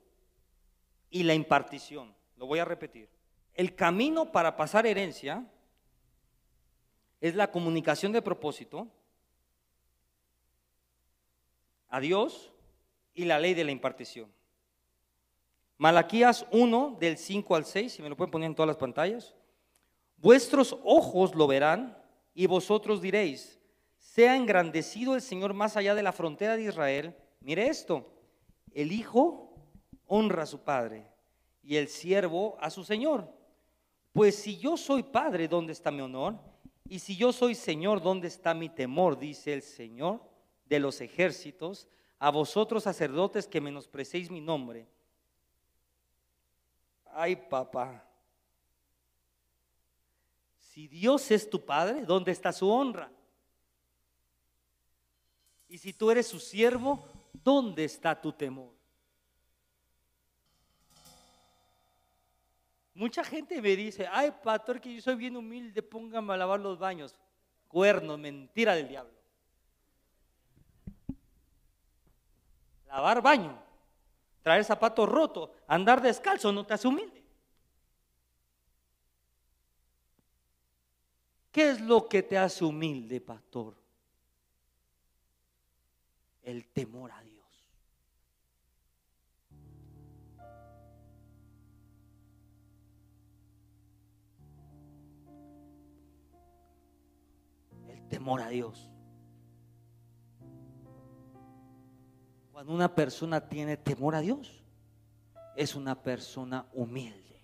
[1.09, 2.15] y la impartición.
[2.37, 3.09] Lo voy a repetir.
[3.53, 5.45] El camino para pasar herencia
[7.19, 8.87] es la comunicación de propósito
[11.89, 12.51] a Dios
[13.13, 14.36] y la ley de la impartición.
[15.77, 19.35] Malaquías 1 del 5 al 6, si me lo pueden poner en todas las pantallas.
[20.17, 21.97] Vuestros ojos lo verán
[22.33, 23.59] y vosotros diréis,
[23.97, 27.15] sea engrandecido el Señor más allá de la frontera de Israel.
[27.41, 28.11] Mire esto,
[28.73, 29.53] el Hijo
[30.07, 31.05] honra a su Padre
[31.61, 33.31] y el siervo a su Señor.
[34.13, 36.39] Pues si yo soy Padre, ¿dónde está mi honor?
[36.89, 39.19] Y si yo soy Señor, ¿dónde está mi temor?
[39.19, 40.21] Dice el Señor
[40.65, 44.87] de los ejércitos, a vosotros sacerdotes que menosprecéis mi nombre.
[47.19, 48.07] Ay, papá.
[50.59, 53.11] Si Dios es tu Padre, ¿dónde está su honra?
[55.67, 57.03] Y si tú eres su siervo,
[57.33, 58.71] ¿dónde está tu temor?
[62.93, 66.77] Mucha gente me dice, ay, pastor, que yo soy bien humilde, póngame a lavar los
[66.77, 67.15] baños.
[67.67, 69.17] Cuerno, mentira del diablo.
[72.85, 73.66] Lavar baño,
[74.47, 77.21] traer zapatos rotos, andar descalzo, no te hace humilde.
[81.51, 83.75] ¿Qué es lo que te hace humilde, pastor?
[86.47, 87.45] el temor a Dios.
[97.89, 98.89] El temor a Dios.
[102.57, 104.63] Cuando una persona tiene temor a Dios,
[105.55, 107.39] es una persona humilde.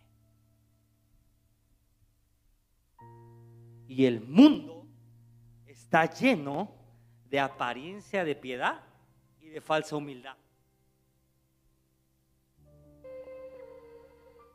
[3.87, 4.87] Y el mundo
[5.67, 6.73] está lleno
[7.29, 8.81] de apariencia de piedad
[9.39, 10.35] de falsa humildad.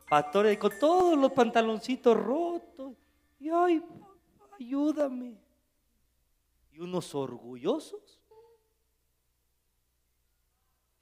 [0.09, 2.97] Pastores con todos los pantaloncitos rotos.
[3.39, 3.81] Y ay,
[4.59, 5.37] ayúdame.
[6.73, 8.18] Y unos orgullosos.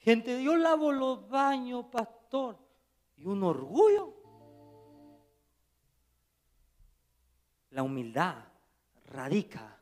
[0.08, 2.58] Gente, yo lavo los baños, pastor.
[3.18, 4.14] Y un orgullo.
[7.72, 8.38] La humildad
[9.08, 9.82] radica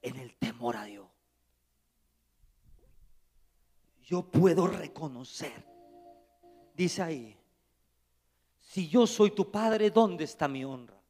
[0.00, 1.12] en el temor a Dios
[4.12, 5.64] yo puedo reconocer.
[6.74, 7.38] Dice ahí,
[8.58, 11.00] si yo soy tu padre, ¿dónde está mi honra?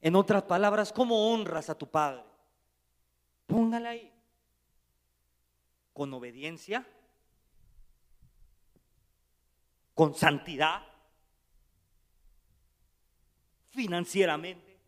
[0.00, 2.24] En otras palabras, ¿cómo honras a tu padre?
[3.46, 4.15] Póngala ahí.
[5.96, 6.86] Con obediencia,
[9.94, 10.82] con santidad,
[13.70, 14.78] financieramente.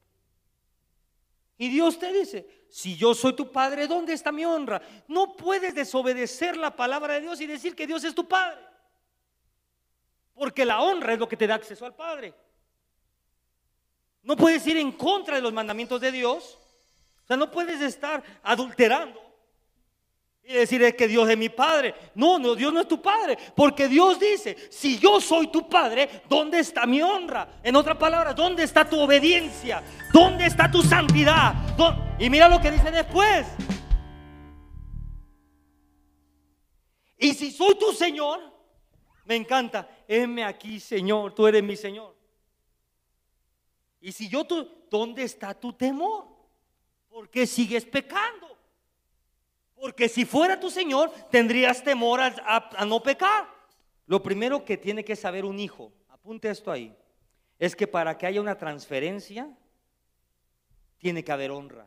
[1.57, 4.83] Y Dios te dice, si yo soy tu padre, ¿dónde está mi honra?
[5.09, 8.61] No puedes desobedecer la palabra de Dios y decir que Dios es tu padre.
[10.35, 12.35] Porque la honra es lo que te da acceso al Padre.
[14.25, 16.59] No puedes ir en contra de los mandamientos de Dios.
[17.25, 19.28] O sea, no puedes estar adulterando
[20.49, 21.95] y decir que Dios es mi padre.
[22.15, 23.37] No, no, Dios no es tu padre.
[23.55, 27.61] Porque Dios dice, si yo soy tu padre, ¿dónde está mi honra?
[27.63, 29.83] En otras palabras, ¿dónde está tu obediencia?
[30.11, 31.55] ¿Dónde está tu santidad?
[32.19, 33.47] Y mira lo que dice después.
[37.19, 38.41] Y si soy tu Señor,
[39.27, 42.17] me encanta, heme aquí, Señor, tú eres mi Señor.
[44.01, 46.27] Y si yo tú, ¿dónde está tu temor?
[47.11, 48.48] ¿Por qué sigues pecando?
[49.81, 53.49] Porque si fuera tu Señor, tendrías temor a, no pecar.
[54.07, 56.97] Lo primero que tiene que saber un hijo, apunte esto ahí,
[57.59, 59.49] es que para que haya una transferencia,
[60.99, 61.87] tiene que haber honra.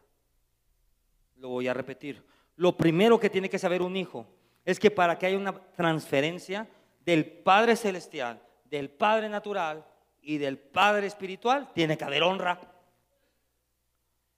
[1.36, 2.24] Lo voy a repetir.
[2.56, 4.28] Lo primero que tiene que saber un hijo
[4.64, 6.70] es que para que haya una transferencia
[7.04, 9.86] del Padre Celestial, del Padre Natural
[10.22, 12.60] y del Padre Espiritual, tiene que haber honra.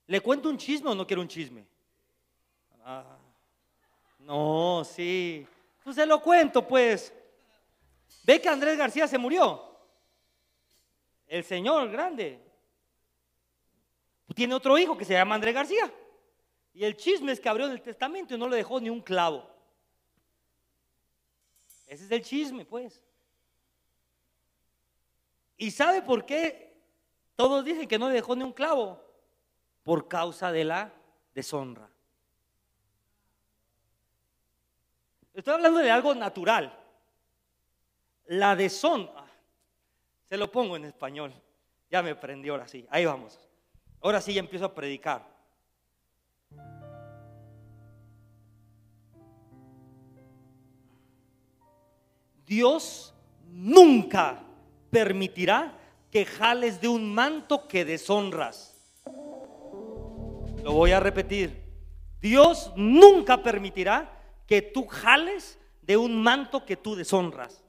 [0.08, 1.68] ¿Le cuento un chisme o no quiero un chisme?
[2.86, 3.18] Ah.
[4.24, 5.46] No, sí.
[5.84, 7.14] Pues se lo cuento, pues.
[8.24, 9.62] Ve que Andrés García se murió.
[11.28, 12.40] El señor grande.
[14.34, 15.94] Tiene otro hijo que se llama Andrés García.
[16.74, 19.48] Y el chisme es que abrió el testamento y no le dejó ni un clavo.
[21.86, 23.02] Ese es el chisme, pues.
[25.58, 26.74] ¿Y sabe por qué
[27.36, 29.04] todos dicen que no le dejó ni un clavo?
[29.84, 30.94] Por causa de la
[31.36, 31.93] deshonra.
[35.44, 36.74] Estoy hablando de algo natural.
[38.28, 39.26] La deshonra.
[40.30, 41.34] Se lo pongo en español.
[41.90, 42.88] Ya me prendió ahora sí.
[42.90, 43.38] Ahí vamos.
[44.00, 45.28] Ahora sí ya empiezo a predicar.
[52.46, 53.14] Dios
[53.50, 54.42] nunca
[54.92, 55.78] permitirá
[56.10, 58.82] que jales de un manto que deshonras.
[60.64, 61.62] Lo voy a repetir.
[62.22, 67.64] Dios nunca permitirá que tú jales de un manto que tú deshonras.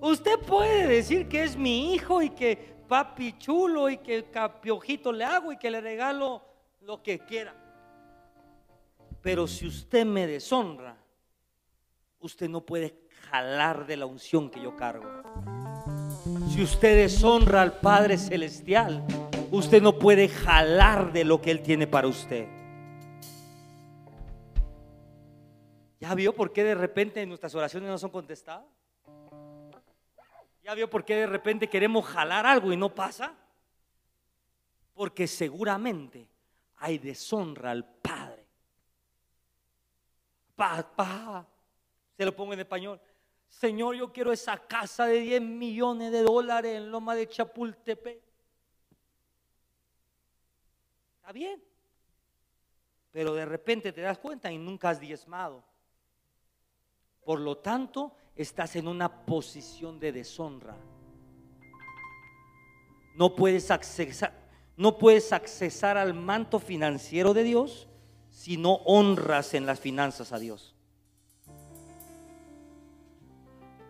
[0.00, 5.24] Usted puede decir que es mi hijo y que papi chulo y que capiojito le
[5.24, 6.42] hago y que le regalo
[6.80, 7.54] lo que quiera.
[9.20, 10.96] Pero si usted me deshonra,
[12.20, 15.06] usted no puede jalar de la unción que yo cargo.
[16.50, 19.04] Si usted deshonra al Padre Celestial,
[19.50, 22.46] usted no puede jalar de lo que Él tiene para usted.
[25.98, 28.66] ¿Ya vio por qué de repente nuestras oraciones no son contestadas?
[30.62, 33.34] ¿Ya vio por qué de repente queremos jalar algo y no pasa?
[34.94, 36.28] Porque seguramente
[36.78, 38.44] hay deshonra al Padre.
[40.54, 41.46] Papá,
[42.16, 43.00] se lo pongo en español.
[43.48, 48.20] Señor, yo quiero esa casa de 10 millones de dólares en Loma de Chapultepec.
[51.18, 51.62] Está bien.
[53.12, 55.64] Pero de repente te das cuenta y nunca has diezmado.
[57.26, 60.76] Por lo tanto, estás en una posición de deshonra.
[63.16, 64.32] No puedes accesar,
[64.76, 67.88] no puedes accesar al manto financiero de Dios
[68.30, 70.76] si no honras en las finanzas a Dios.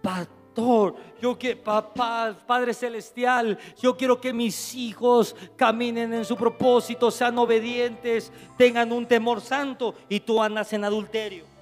[0.01, 7.11] Pastor, yo que papá, Padre celestial, yo quiero que mis hijos caminen en su propósito,
[7.11, 11.56] sean obedientes, tengan un temor santo y tú andas en adulterio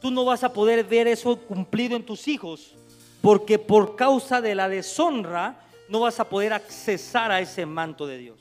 [0.00, 2.74] tú no vas a poder ver eso cumplido en tus hijos,
[3.22, 8.18] porque por causa de la deshonra no vas a poder accesar a ese manto de
[8.18, 8.40] Dios.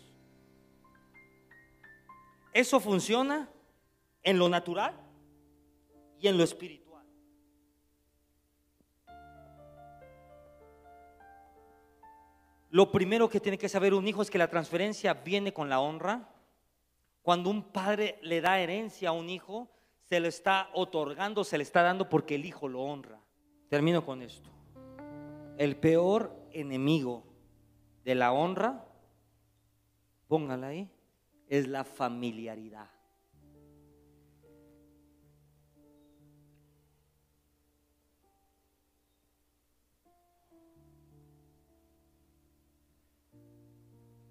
[2.54, 3.50] Eso funciona
[4.24, 4.94] en lo natural
[6.20, 6.86] y en lo espiritual.
[12.70, 15.80] Lo primero que tiene que saber un hijo es que la transferencia viene con la
[15.80, 16.28] honra.
[17.22, 19.70] Cuando un padre le da herencia a un hijo,
[20.10, 23.20] se le está otorgando, se le está dando porque el hijo lo honra.
[23.70, 24.50] Termino con esto.
[25.58, 27.24] El peor enemigo
[28.04, 28.86] de la honra,
[30.28, 30.92] póngala ahí,
[31.48, 32.90] es la familiaridad.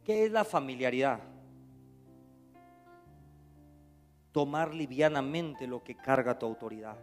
[0.05, 1.34] ¿Qué es la familiaridad?
[4.35, 6.99] Tomar livianamente lo que carga tu autoridad.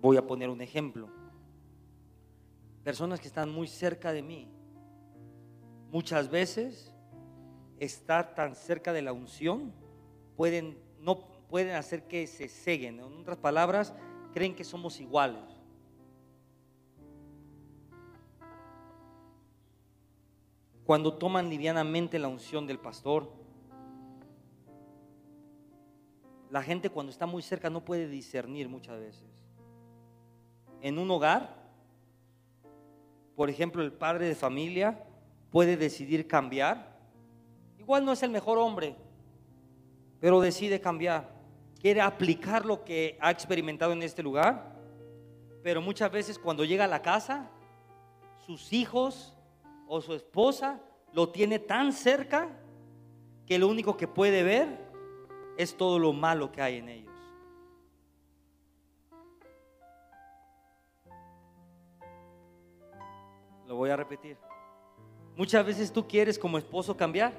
[0.00, 1.08] Voy a poner un ejemplo.
[2.84, 4.48] Personas que están muy cerca de mí,
[5.90, 6.94] muchas veces
[7.80, 9.72] estar tan cerca de la unción
[10.36, 13.00] pueden no pueden hacer que se seguen.
[13.00, 13.92] En otras palabras,
[14.32, 15.42] creen que somos iguales.
[20.84, 23.41] Cuando toman livianamente la unción del pastor,
[26.52, 29.24] la gente cuando está muy cerca no puede discernir muchas veces.
[30.82, 31.56] En un hogar,
[33.34, 35.02] por ejemplo, el padre de familia
[35.50, 36.94] puede decidir cambiar.
[37.78, 38.94] Igual no es el mejor hombre,
[40.20, 41.32] pero decide cambiar.
[41.80, 44.76] Quiere aplicar lo que ha experimentado en este lugar,
[45.62, 47.48] pero muchas veces cuando llega a la casa,
[48.44, 49.34] sus hijos
[49.88, 50.82] o su esposa
[51.14, 52.50] lo tiene tan cerca
[53.46, 54.91] que lo único que puede ver
[55.56, 57.12] es todo lo malo que hay en ellos.
[63.66, 64.36] Lo voy a repetir.
[65.36, 67.32] Muchas veces tú quieres como esposo cambiar,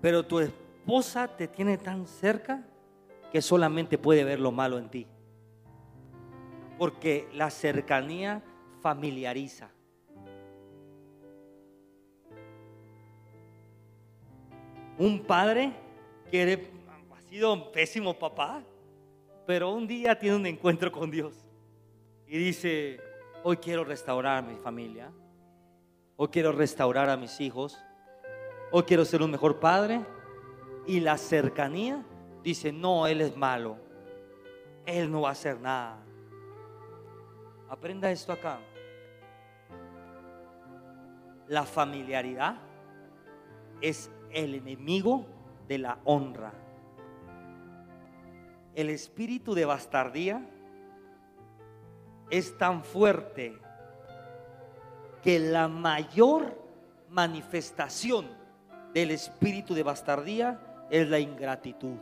[0.00, 2.64] pero tu esposa te tiene tan cerca
[3.30, 5.06] que solamente puede ver lo malo en ti.
[6.78, 8.42] Porque la cercanía
[8.80, 9.70] familiariza.
[14.98, 15.83] Un padre
[16.30, 16.68] que
[17.12, 18.62] ha sido un pésimo papá,
[19.46, 21.34] pero un día tiene un encuentro con Dios
[22.26, 23.00] y dice,
[23.42, 25.12] hoy quiero restaurar a mi familia,
[26.16, 27.78] hoy quiero restaurar a mis hijos,
[28.70, 30.04] hoy quiero ser un mejor padre.
[30.86, 32.04] Y la cercanía
[32.42, 33.78] dice, no, él es malo,
[34.84, 35.98] él no va a hacer nada.
[37.68, 38.60] Aprenda esto acá.
[41.48, 42.56] La familiaridad
[43.80, 45.26] es el enemigo
[45.68, 46.52] de la honra.
[48.74, 50.44] El espíritu de bastardía
[52.30, 53.58] es tan fuerte
[55.22, 56.60] que la mayor
[57.08, 58.26] manifestación
[58.92, 61.98] del espíritu de bastardía es la ingratitud.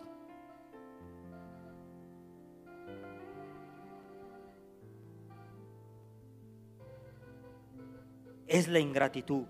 [8.47, 9.45] Es la ingratitud.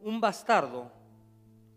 [0.00, 1.01] Un bastardo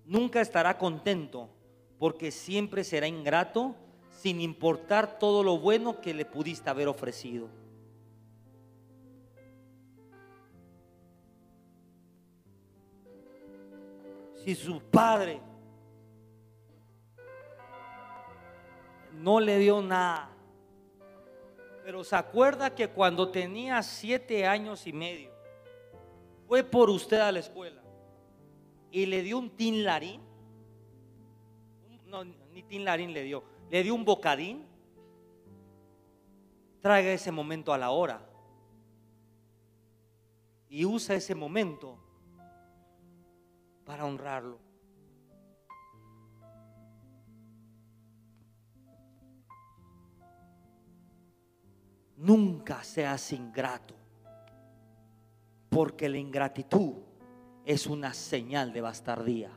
[0.05, 1.49] nunca estará contento
[1.97, 3.75] porque siempre será ingrato
[4.09, 7.49] sin importar todo lo bueno que le pudiste haber ofrecido.
[14.43, 15.41] Si su padre
[19.13, 20.29] no le dio nada,
[21.83, 25.31] pero se acuerda que cuando tenía siete años y medio,
[26.47, 27.84] fue por usted a la escuela
[28.95, 30.21] y le dio un tin larín,
[32.05, 34.65] no, ni tin larín le dio, le dio un bocadín,
[36.79, 38.25] traiga ese momento a la hora.
[40.69, 41.99] Y usa ese momento
[43.83, 44.61] para honrarlo.
[52.15, 53.93] Nunca seas ingrato,
[55.69, 57.04] porque la ingratitud
[57.65, 59.51] es una señal de bastardía.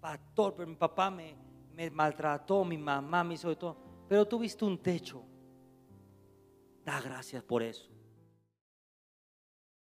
[0.00, 1.36] Pastor, pero mi papá me,
[1.90, 3.76] maltrató, mi mamá me hizo de todo,
[4.08, 5.22] pero tuviste un techo.
[6.84, 7.88] Da gracias por eso.